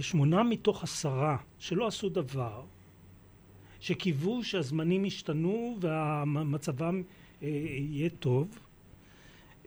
[0.00, 2.64] שמונה מתוך עשרה שלא עשו דבר,
[3.80, 7.02] שקיוו שהזמנים ישתנו ומצבם
[7.42, 8.58] אה, יהיה טוב,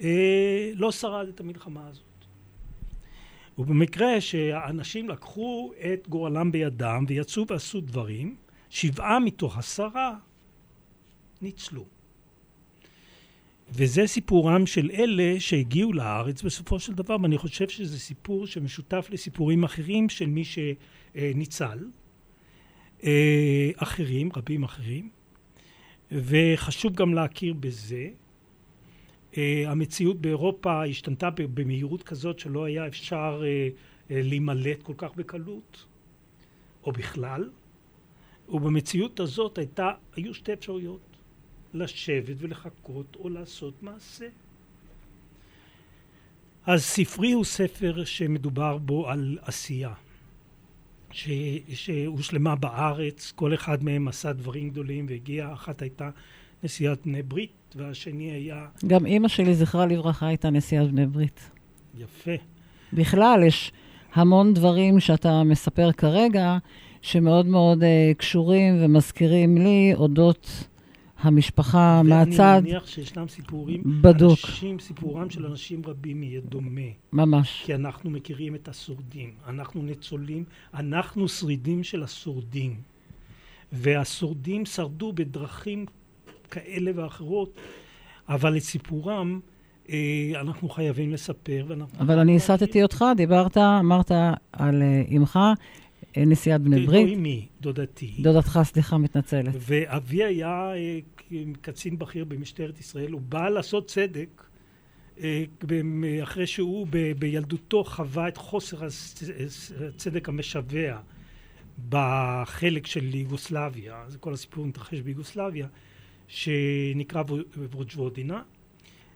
[0.02, 2.04] אה, לא שרד את המלחמה הזאת.
[3.58, 8.36] ובמקרה שהאנשים לקחו את גורלם בידם ויצאו ועשו דברים,
[8.70, 10.16] שבעה מתוך עשרה
[11.42, 11.86] ניצלו.
[13.74, 19.64] וזה סיפורם של אלה שהגיעו לארץ בסופו של דבר, ואני חושב שזה סיפור שמשותף לסיפורים
[19.64, 21.86] אחרים של מי שניצל,
[23.04, 25.10] אה, אחרים, רבים אחרים,
[26.12, 28.08] וחשוב גם להכיר בזה.
[29.38, 33.70] אה, המציאות באירופה השתנתה במהירות כזאת שלא היה אפשר אה,
[34.10, 35.86] להימלט כל כך בקלות,
[36.84, 37.50] או בכלל,
[38.50, 41.11] ובמציאות הזאת הייתה, היו שתי אפשרויות.
[41.74, 44.28] לשבת ולחכות או לעשות מעשה.
[46.66, 49.94] אז ספרי הוא ספר שמדובר בו על עשייה,
[51.12, 51.30] ש,
[51.74, 56.10] שהושלמה בארץ, כל אחד מהם עשה דברים גדולים והגיע, אחת הייתה
[56.64, 58.68] נשיאת בני ברית והשני היה...
[58.88, 61.50] גם אימא שלי, זכרה לברכה, הייתה נשיאת בני ברית.
[61.98, 62.32] יפה.
[62.94, 63.72] בכלל, יש
[64.14, 66.58] המון דברים שאתה מספר כרגע,
[67.02, 67.86] שמאוד מאוד uh,
[68.18, 70.68] קשורים ומזכירים לי אודות
[71.22, 72.62] המשפחה מהצד.
[72.64, 74.40] ואני מניח שישנם סיפורים, בדוק.
[74.46, 76.82] אנשים, סיפורם של אנשים רבים יהיה דומה.
[77.14, 77.64] ממש.
[77.66, 80.44] כי אנחנו מכירים את השורדים, אנחנו ניצולים,
[80.74, 82.76] אנחנו שרידים של השורדים.
[83.72, 85.86] והשורדים שרדו בדרכים
[86.52, 87.56] כאלה ואחרות,
[88.30, 89.40] אבל את סיפורם
[89.90, 91.66] אה, אנחנו חייבים לספר.
[92.00, 94.12] אבל אני הסטתי אותך, דיברת, אמרת
[94.52, 94.84] על
[95.18, 95.54] אמך, אה,
[96.18, 97.08] נשיאת בני ברית.
[97.08, 98.14] לא אמי, דודתי.
[98.20, 99.56] דודתך, סליחה, מתנצלת.
[99.58, 101.00] ואבי היה אה,
[101.62, 104.44] קצין בכיר במשטרת ישראל, הוא בא לעשות צדק
[105.24, 105.44] אה,
[106.24, 106.88] אחרי שהוא
[107.20, 108.78] בילדותו חווה את חוסר
[109.88, 111.00] הצדק המשווע
[111.90, 115.68] בחלק של יוגוסלביה, זה כל הסיפור מתרחש ביוגוסלביה,
[116.28, 117.24] שנקרא
[117.72, 118.42] ווג'וודינה,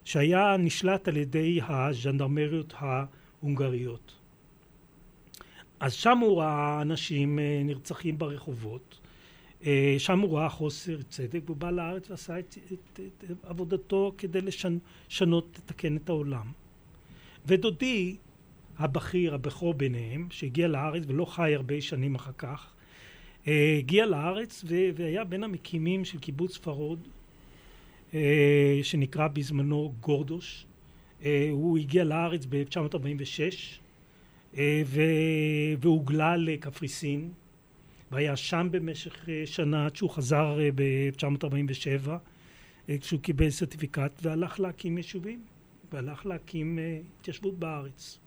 [0.03, 4.14] שהיה נשלט על ידי הז'נדרמריות ההונגריות.
[5.79, 8.99] אז שם הוא ראה אנשים אה, נרצחים ברחובות,
[9.65, 14.39] אה, שם הוא ראה חוסר צדק, והוא בא לארץ ועשה את, את, את, עבודתו כדי
[14.41, 16.51] לשנות, לתקן את העולם.
[17.45, 18.15] ודודי
[18.77, 22.73] הבכיר, הבכור ביניהם, שהגיע לארץ ולא חי הרבה שנים אחר כך,
[23.47, 24.65] אה, הגיע לארץ
[24.95, 27.07] והיה בין המקימים של קיבוץ פרוד,
[28.83, 30.65] שנקרא בזמנו גורדוש.
[31.51, 33.49] הוא הגיע לארץ ב-1946 אה,
[35.79, 37.31] והוגלה לקפריסין
[38.11, 42.09] והיה שם במשך אה, שנה עד שהוא חזר אה, ב-1947
[43.01, 45.43] כשהוא קיבל סרטיפיקט והלך להקים יישובים
[45.91, 46.79] והלך להקים
[47.19, 48.19] התיישבות בארץ.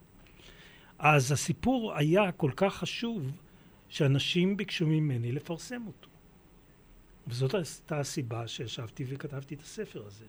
[0.98, 3.30] אז הסיפור היה כל כך חשוב
[3.88, 6.08] שאנשים ביקשו ממני לפרסם אותו.
[7.28, 10.24] וזאת הייתה הסיבה שישבתי וכתבתי את הספר הזה.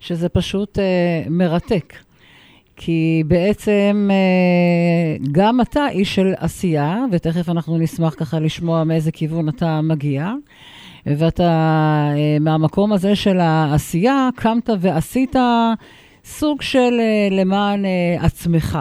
[0.00, 1.94] שזה פשוט אה, מרתק.
[2.80, 9.48] כי בעצם אה, גם אתה איש של עשייה, ותכף אנחנו נשמח ככה לשמוע מאיזה כיוון
[9.48, 10.32] אתה מגיע.
[11.06, 11.42] ואתה,
[12.16, 15.36] אה, מהמקום הזה של העשייה, קמת ועשית
[16.24, 17.84] סוג של אה, למען
[18.18, 18.78] עצמך,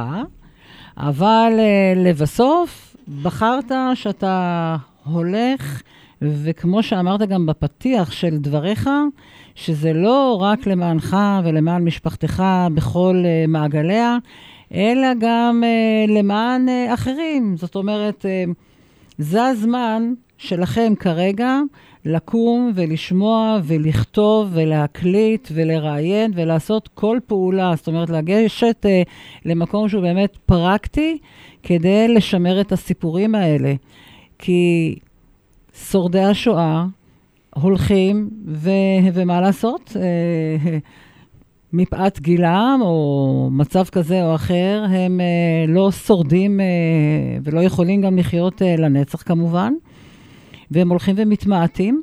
[0.97, 1.51] אבל
[1.95, 5.81] לבסוף בחרת שאתה הולך,
[6.21, 8.89] וכמו שאמרת גם בפתיח של דבריך,
[9.55, 12.43] שזה לא רק למענך ולמען משפחתך
[12.73, 14.17] בכל uh, מעגליה,
[14.73, 17.57] אלא גם uh, למען uh, אחרים.
[17.57, 18.51] זאת אומרת, uh,
[19.17, 21.59] זה הזמן שלכם כרגע
[22.05, 27.73] לקום ולשמוע ולכתוב ולהקליט ולראיין ולעשות כל פעולה.
[27.75, 29.09] זאת אומרת, לגשת uh,
[29.45, 31.17] למקום שהוא באמת פרקטי
[31.63, 33.73] כדי לשמר את הסיפורים האלה.
[34.39, 34.95] כי
[35.85, 36.85] שורדי השואה,
[37.55, 38.69] הולכים, ו,
[39.13, 39.93] ומה לעשות?
[39.95, 40.77] אה,
[41.73, 46.65] מפאת גילם או מצב כזה או אחר, הם אה, לא שורדים אה,
[47.43, 49.73] ולא יכולים גם לחיות לנצח כמובן,
[50.71, 52.01] והם הולכים ומתמעטים.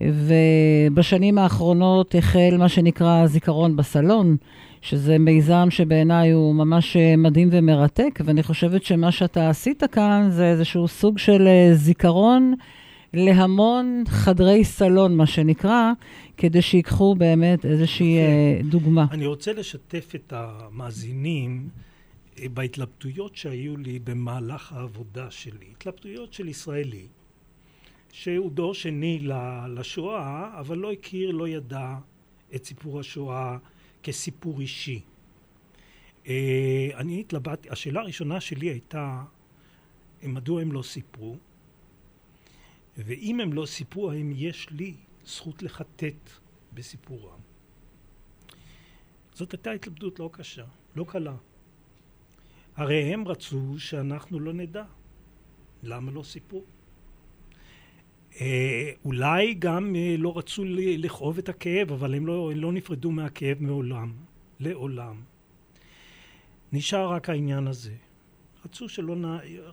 [0.00, 4.36] ובשנים האחרונות החל מה שנקרא זיכרון בסלון,
[4.82, 10.88] שזה מיזם שבעיניי הוא ממש מדהים ומרתק, ואני חושבת שמה שאתה עשית כאן זה איזשהו
[10.88, 12.54] סוג של זיכרון
[13.14, 15.92] להמון חדרי סלון, מה שנקרא,
[16.36, 18.66] כדי שיקחו באמת איזושהי okay.
[18.66, 19.06] דוגמה.
[19.10, 21.68] אני רוצה לשתף את המאזינים
[22.38, 25.66] אה, בהתלבטויות שהיו לי במהלך העבודה שלי.
[25.76, 27.06] התלבטויות של ישראלי,
[28.14, 29.18] שהוא דור שני
[29.68, 31.98] לשואה, אבל לא הכיר, לא ידע
[32.54, 33.58] את סיפור השואה
[34.02, 35.00] כסיפור אישי.
[36.26, 39.24] אה, אני התלבטתי, השאלה הראשונה שלי הייתה,
[40.22, 41.36] מדוע הם לא סיפרו?
[42.96, 44.94] ואם הם לא סיפרו, האם יש לי
[45.26, 46.30] זכות לחטט
[46.72, 47.38] בסיפורם?
[49.32, 50.64] זאת הייתה התלבטות לא קשה,
[50.96, 51.36] לא קלה.
[52.76, 54.84] הרי הם רצו שאנחנו לא נדע.
[55.82, 56.64] למה לא סיפרו?
[58.40, 60.64] אה, אולי גם אה, לא רצו
[60.98, 64.12] לכאוב את הכאב, אבל הם לא, לא נפרדו מהכאב מעולם,
[64.60, 65.22] לעולם.
[66.72, 67.94] נשאר רק העניין הזה.
[68.64, 69.24] רצו, שלא, נ...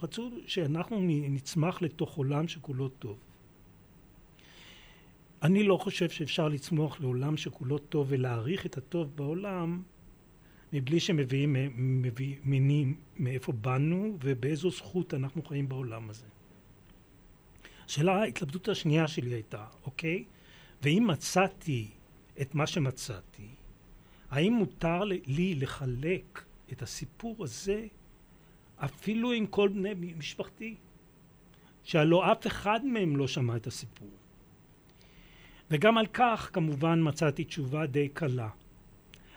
[0.01, 3.18] רצו שאנחנו נצמח לתוך עולם שכולו טוב.
[5.43, 9.82] אני לא חושב שאפשר לצמוח לעולם שכולו טוב ולהעריך את הטוב בעולם
[10.74, 11.55] מבלי שמביאים
[13.20, 16.26] מאיפה באנו ובאיזו זכות אנחנו חיים בעולם הזה.
[17.91, 20.23] השאלה, ההתלבטות השנייה שלי הייתה, אוקיי,
[20.81, 21.89] ואם מצאתי
[22.41, 23.47] את מה שמצאתי,
[24.29, 27.87] האם מותר לי לחלק את הסיפור הזה
[28.77, 30.75] אפילו עם כל בני משפחתי,
[31.83, 34.11] שהלא אף אחד מהם לא שמע את הסיפור.
[35.71, 38.49] וגם על כך כמובן מצאתי תשובה די קלה.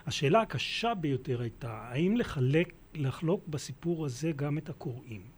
[0.06, 5.33] השאלה הקשה ביותר הייתה האם לחלק, לחלוק בסיפור הזה גם את הקוראים,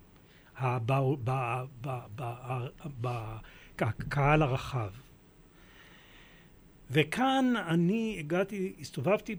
[3.01, 4.91] בקהל הרחב.
[6.91, 9.37] וכאן אני הגעתי, הסתובבתי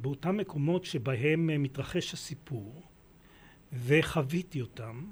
[0.00, 2.82] באותם מקומות שבהם מתרחש הסיפור
[3.72, 5.04] וחוויתי אותם,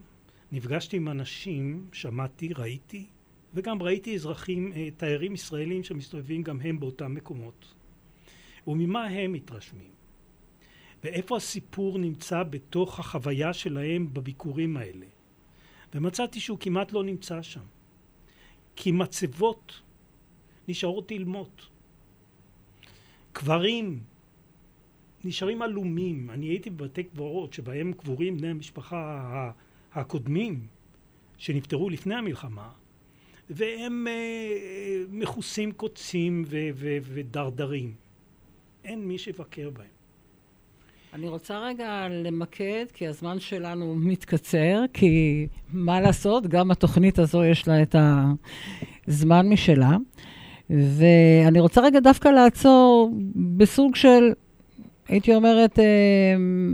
[0.53, 3.07] נפגשתי עם אנשים, שמעתי, ראיתי,
[3.55, 7.75] וגם ראיתי אזרחים, אה, תיירים ישראלים שמסתובבים גם הם באותם מקומות.
[8.67, 9.98] וממה הם מתרשמים?
[11.05, 15.07] ואיפה הסיפור נמצא בתוך החוויה שלהם בביקורים האלה?
[15.95, 17.65] ומצאתי שהוא כמעט לא נמצא שם.
[18.77, 19.81] כי מצבות
[20.69, 21.69] נשארות אילמות.
[23.33, 24.01] קברים
[25.25, 26.31] נשארים עלומים.
[26.31, 29.51] אני הייתי בבתי קברות שבהם קבורים בני המשפחה
[29.93, 30.67] הקודמים
[31.37, 32.71] שנפטרו לפני המלחמה,
[33.51, 36.45] והם אה, מכוסים קוצים
[37.03, 37.95] ודרדרים.
[38.85, 39.98] אין מי שיבקר בהם.
[41.15, 47.69] אני רוצה רגע למקד, כי הזמן שלנו מתקצר, כי מה לעשות, גם התוכנית הזו יש
[47.69, 47.97] לה את
[49.09, 49.97] הזמן משלה.
[50.71, 53.13] ואני רוצה רגע דווקא לעצור
[53.57, 54.33] בסוג של,
[55.09, 55.85] הייתי אומרת, אה,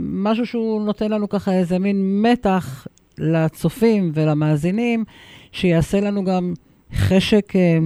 [0.05, 5.03] משהו שהוא נותן לנו ככה איזה מין מתח לצופים ולמאזינים,
[5.51, 6.53] שיעשה לנו גם
[6.93, 7.77] חשק אה,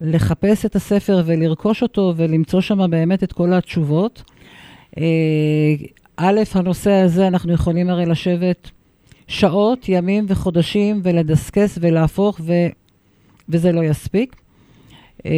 [0.00, 4.22] לחפש את הספר ולרכוש אותו ולמצוא שם באמת את כל התשובות.
[4.98, 5.74] אה,
[6.16, 8.70] א', הנושא הזה, אנחנו יכולים הרי לשבת
[9.28, 12.52] שעות, ימים וחודשים ולדסקס ולהפוך, ו...
[13.48, 14.36] וזה לא יספיק.
[15.26, 15.30] אה,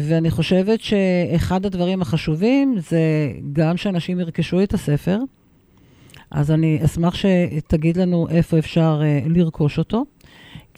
[0.00, 5.18] ואני חושבת שאחד הדברים החשובים זה גם שאנשים ירכשו את הספר,
[6.30, 10.04] אז אני אשמח שתגיד לנו איפה אפשר לרכוש אותו.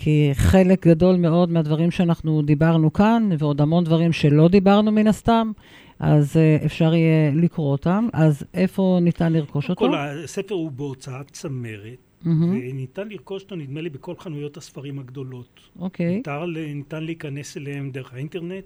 [0.00, 5.52] כי חלק גדול מאוד מהדברים שאנחנו דיברנו כאן, ועוד המון דברים שלא דיברנו מן הסתם,
[5.98, 8.08] אז uh, אפשר יהיה לקרוא אותם.
[8.12, 9.88] אז איפה ניתן לרכוש אותו?
[9.88, 11.98] כל הספר הוא בהוצאת צמרת.
[12.24, 12.28] Mm-hmm.
[12.28, 15.60] וניתן לרכוש אותו, נדמה לי, בכל חנויות הספרים הגדולות.
[15.78, 16.06] אוקיי.
[16.06, 16.10] Okay.
[16.10, 16.44] ניתן,
[16.74, 18.64] ניתן להיכנס אליהם דרך האינטרנט,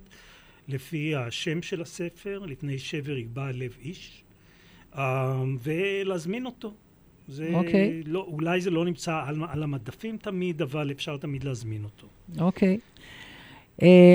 [0.68, 4.24] לפי השם של הספר, לפני שבר יגבע לב איש,
[4.92, 4.98] uh,
[5.62, 6.74] ולהזמין אותו.
[7.28, 8.02] זה אוקיי.
[8.06, 12.06] לא, אולי זה לא נמצא על, על המדפים תמיד, אבל אפשר תמיד להזמין אותו.
[12.40, 12.78] אוקיי.
[12.78, 13.02] Uh,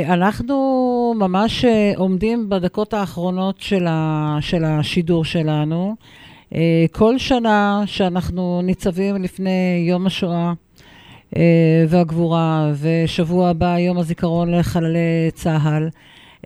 [0.05, 5.95] אנחנו ממש uh, עומדים בדקות האחרונות של, ה, של השידור שלנו.
[6.53, 6.55] Uh,
[6.91, 10.53] כל שנה שאנחנו ניצבים לפני יום השואה
[11.87, 15.89] והגבורה, ושבוע הבא יום הזיכרון לחללי צה"ל,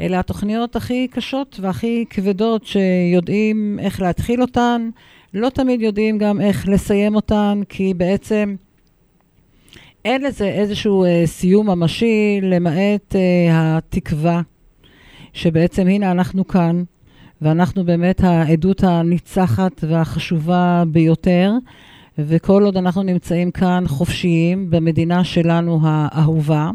[0.01, 4.89] אלה התוכניות הכי קשות והכי כבדות שיודעים איך להתחיל אותן.
[5.33, 8.55] לא תמיד יודעים גם איך לסיים אותן, כי בעצם
[10.05, 14.41] אין לזה איזשהו אה, סיום ממשי, למעט אה, התקווה
[15.33, 16.83] שבעצם הנה אנחנו כאן,
[17.41, 21.51] ואנחנו באמת העדות הניצחת והחשובה ביותר,
[22.17, 26.69] וכל עוד אנחנו נמצאים כאן חופשיים במדינה שלנו האהובה,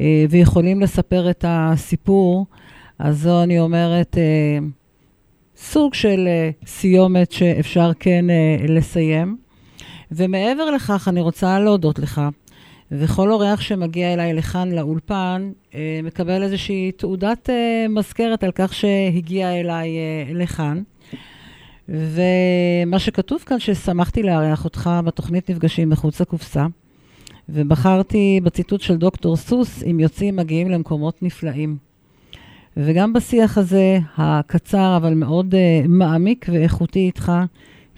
[0.00, 2.46] אה, ויכולים לספר את הסיפור,
[2.98, 4.58] אז זו אני אומרת, אה,
[5.56, 9.36] סוג של uh, סיומת שאפשר כן uh, לסיים.
[10.12, 12.20] ומעבר לכך, אני רוצה להודות לך,
[12.92, 17.52] וכל אורח שמגיע אליי לכאן לאולפן, uh, מקבל איזושהי תעודת uh,
[17.88, 20.82] מזכרת על כך שהגיע אליי uh, לכאן.
[21.88, 26.66] ומה שכתוב כאן, ששמחתי לארח אותך בתוכנית נפגשים מחוץ לקופסה,
[27.48, 31.76] ובחרתי בציטוט של דוקטור סוס, אם יוצאים מגיעים למקומות נפלאים.
[32.76, 37.32] וגם בשיח הזה, הקצר אבל מאוד uh, מעמיק ואיכותי איתך,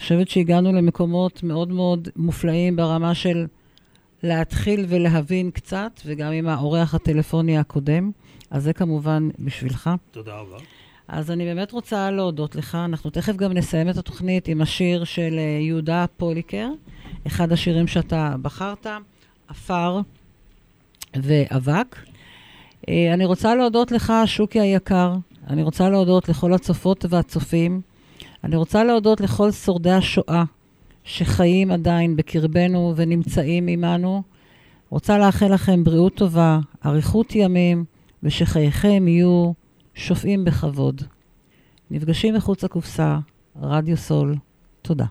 [0.03, 3.47] חושבת שהגענו למקומות מאוד מאוד מופלאים ברמה של
[4.23, 8.11] להתחיל ולהבין קצת, וגם עם האורח הטלפוני הקודם.
[8.51, 9.91] אז זה כמובן בשבילך.
[10.11, 10.57] תודה רבה.
[11.09, 12.75] אז אני באמת רוצה להודות לך.
[12.75, 16.69] אנחנו תכף גם נסיים את התוכנית עם השיר של uh, יהודה פוליקר,
[17.27, 18.87] אחד השירים שאתה בחרת,
[19.49, 20.01] עפר
[21.15, 21.97] ואבק.
[21.97, 25.15] Uh, אני רוצה להודות לך, שוקי היקר.
[25.47, 27.92] אני רוצה להודות לכל הצופות והצופים.
[28.45, 30.45] אני רוצה להודות לכל שורדי השואה
[31.05, 34.23] שחיים עדיין בקרבנו ונמצאים עמנו.
[34.91, 37.85] רוצה לאחל לכם בריאות טובה, אריכות ימים,
[38.23, 39.53] ושחייכם יהיו
[39.95, 41.03] שופעים בכבוד.
[41.91, 43.19] נפגשים מחוץ לקופסה,
[43.63, 44.37] רדיו סול.
[44.83, 45.07] תודה.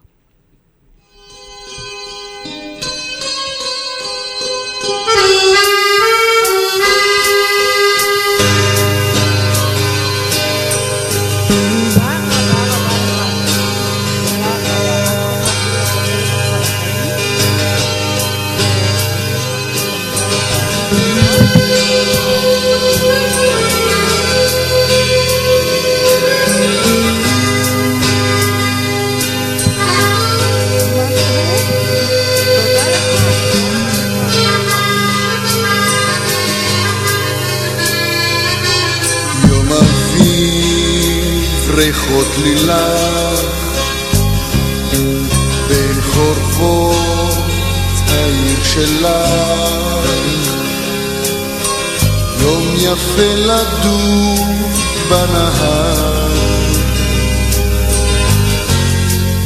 [42.12, 43.41] אביב ריחות לילך
[45.68, 47.38] בין חורבות
[48.07, 50.12] העיר שלך.
[52.41, 54.47] יום יפה לדור
[55.09, 56.28] בנהר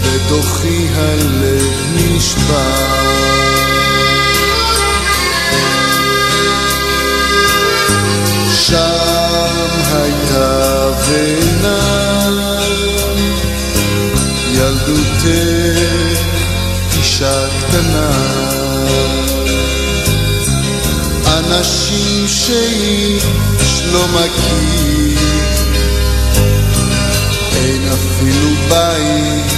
[0.03, 3.05] בתוכי הלב נשבר.
[8.51, 8.85] שם
[9.93, 11.74] הייתה ונע
[14.87, 16.21] ילדותך
[16.97, 18.09] אישה קטנה.
[21.37, 25.19] אנשים שאיש לא מכיר
[27.55, 29.51] אין אפילו בית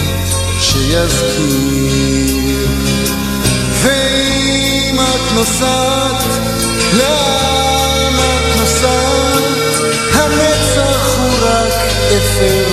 [0.60, 2.08] שיזכיר.
[3.82, 6.24] ואם את נוסעת
[6.94, 9.28] לאן את נוסעת?
[10.14, 11.74] הנצח הוא רק
[12.08, 12.67] אפר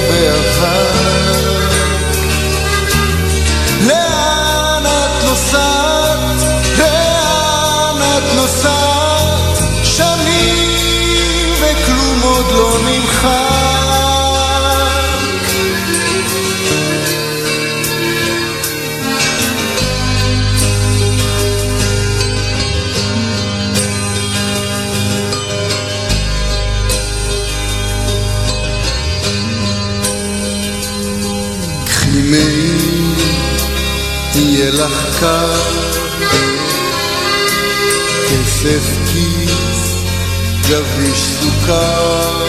[12.24, 13.54] עוד לא נמחק.
[31.86, 32.70] קחי מעי,
[34.34, 35.60] יהיה לך קר,
[38.28, 39.33] כסף כיס,
[40.70, 42.46] גביש סוכר.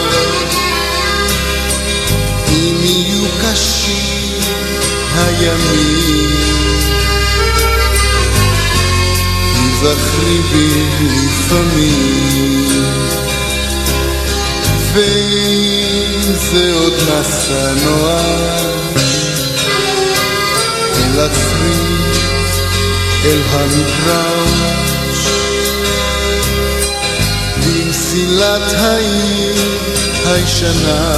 [2.49, 4.39] אם יהיו קשים
[5.15, 6.29] הימים,
[9.53, 12.45] תיזכרי בי לפעמים.
[14.93, 19.15] ואם זה עוד מסע נואש
[20.95, 22.17] אל הצריף,
[23.25, 24.54] אל המגרש
[28.15, 29.79] במסילת העיר
[30.25, 31.15] הישנה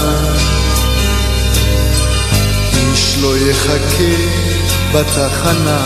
[2.74, 4.14] איש לא יחכה
[4.94, 5.86] בתחנה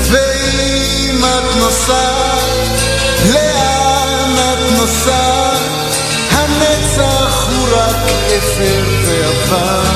[0.00, 2.80] ואם את נוסעת,
[3.32, 5.58] לאן את נוסעת?
[6.30, 7.96] הנצח הוא רק
[8.38, 9.87] אפר ועבר.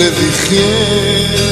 [0.00, 1.49] le dije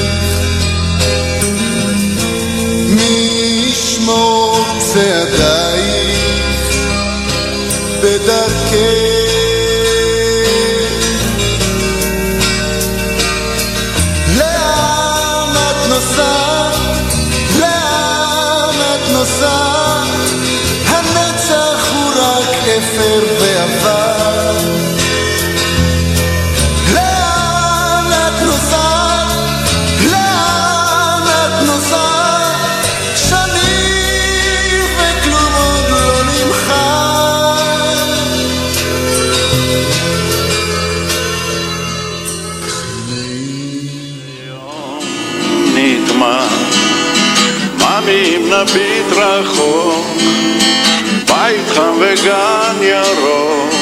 [52.01, 53.75] וגן ירוק,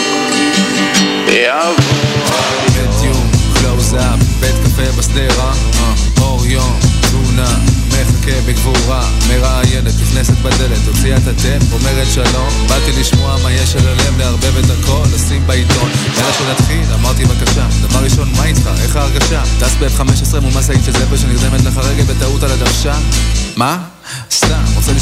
[1.28, 1.76] יעבור.
[2.74, 7.58] בית יום, קלוז-אפ, בית קפה בשדרה, אה, אור יום, תמונה,
[7.88, 13.88] מחכה בגבורה, מראיינת, נכנסת בדלת, הוציאה את הטייפ, אומרת שלום, באתי לשמוע מה יש על
[13.88, 15.90] הלב, לערבב את הכל, לשים בעיתון.
[16.16, 18.70] יאללה שנתחיל, אמרתי בבקשה, דבר ראשון, מה איתך?
[18.82, 19.42] איך ההרגשה?
[19.60, 22.94] טס ב-F-15 מול משאית של זבל שנרדמת לך רגל בטעות על הדוושה?
[23.56, 23.95] מה?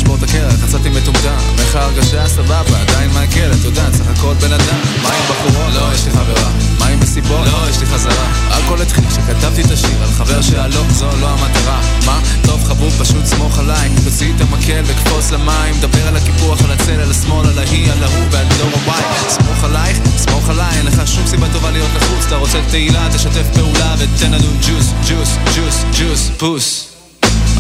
[0.05, 1.36] לשבור את הקרח, יצאתי מטומטם.
[1.59, 2.28] איך ההרגשה?
[2.28, 4.78] סבבה, עדיין מעכל, את יודעת, סך הכל בן אדם.
[5.02, 5.74] מה עם בחורות?
[5.74, 6.50] לא, יש לי חברה.
[6.78, 7.46] מה עם מסיבות?
[7.46, 8.26] לא, יש לי חזרה.
[8.50, 11.80] הכל התחיל כשכתבתי את השיר על חבר שהלא, זו לא המטרה.
[12.07, 12.20] מה?
[12.42, 13.90] טוב חבוב, פשוט סמוך עליי.
[14.05, 15.74] תוציא את המקל וקפוץ למים.
[15.80, 19.02] דבר על הקיפוח, על הצל, על השמאל, על ההיא, על ההוא ועל דור הוואי.
[19.28, 22.26] סמוך עלייך, סמוך עליי, אין לך שום סיבה טובה להיות לחוץ.
[22.26, 26.93] אתה רוצה תהילה, תשתף פעולה ותן לנו ג'וס, ג'וס, ג'וס, ג'וס, פוס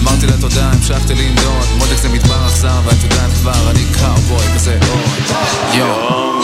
[0.04, 4.78] אמרתי לה תודה, המשכתי לנדוד, מותק זה מדבר אכזר, ואת יודעת כבר, אני קאובוי כזה
[4.90, 5.36] עוד.
[5.74, 6.40] יום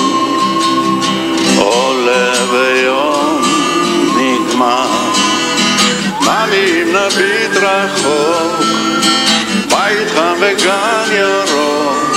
[1.56, 3.42] עולה ויום
[4.16, 4.86] נגמר,
[6.52, 8.66] אם נביט רחוק,
[9.68, 12.16] בית חם וגן ירוק,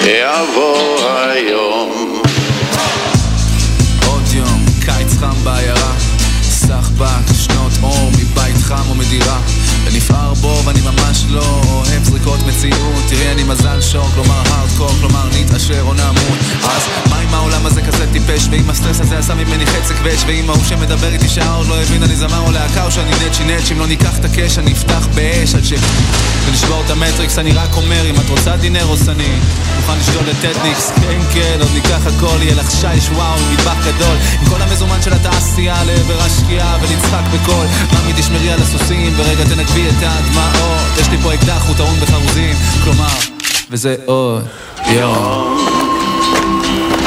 [0.00, 2.22] יבוא היום.
[4.06, 5.92] עוד יום, קיץ חם בעיירה,
[6.42, 9.57] סחבק, שנות אור מבית חם ומדירה.
[10.08, 13.04] ונפער בו ואני ממש לא אוהב זריקות מציאות.
[13.08, 16.38] תראי אני מזל שוק, כלומר הארדקור, כלומר נתעשר או נמות.
[16.64, 18.48] אז מה אם העולם הזה כזה טיפש?
[18.50, 22.02] ואם הסטרס הזה עשה ממני חצי כבש ואם ההוא שמדבר איתי שעה עוד לא הבין
[22.02, 23.74] אני זמר או להקה או שאני נצ'י נצ'י.
[23.74, 25.72] אם לא ניקח את הקש אני אפתח באש עד ש...
[26.46, 29.38] ונשבור את המטריקס אני רק אומר אם את רוצה דינר או סני
[29.76, 34.16] מוכן לשתול את טטניקס כן כן עוד ניקח הכל יהיה לך שיש וואו מטבח גדול.
[34.40, 37.66] עם כל המזומן של התעשייה לעבר השקיעה ונצחק בקול.
[37.92, 40.98] ממי תשמרי על הסוסים ורגע תנגבי את הדמעות.
[41.00, 42.54] יש לי פה אקדח הוא טעון בחרוזים.
[42.84, 43.18] כלומר
[43.70, 44.46] וזה עוד
[44.86, 45.68] יום.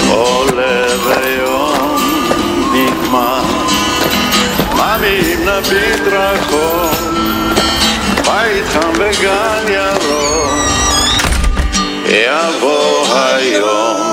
[0.10, 1.96] עולה ויום
[2.74, 3.44] נגמר,
[5.04, 7.14] אם נביט רחוק,
[8.26, 10.72] בית חם וגן ירוק,
[12.06, 14.11] יבוא היום.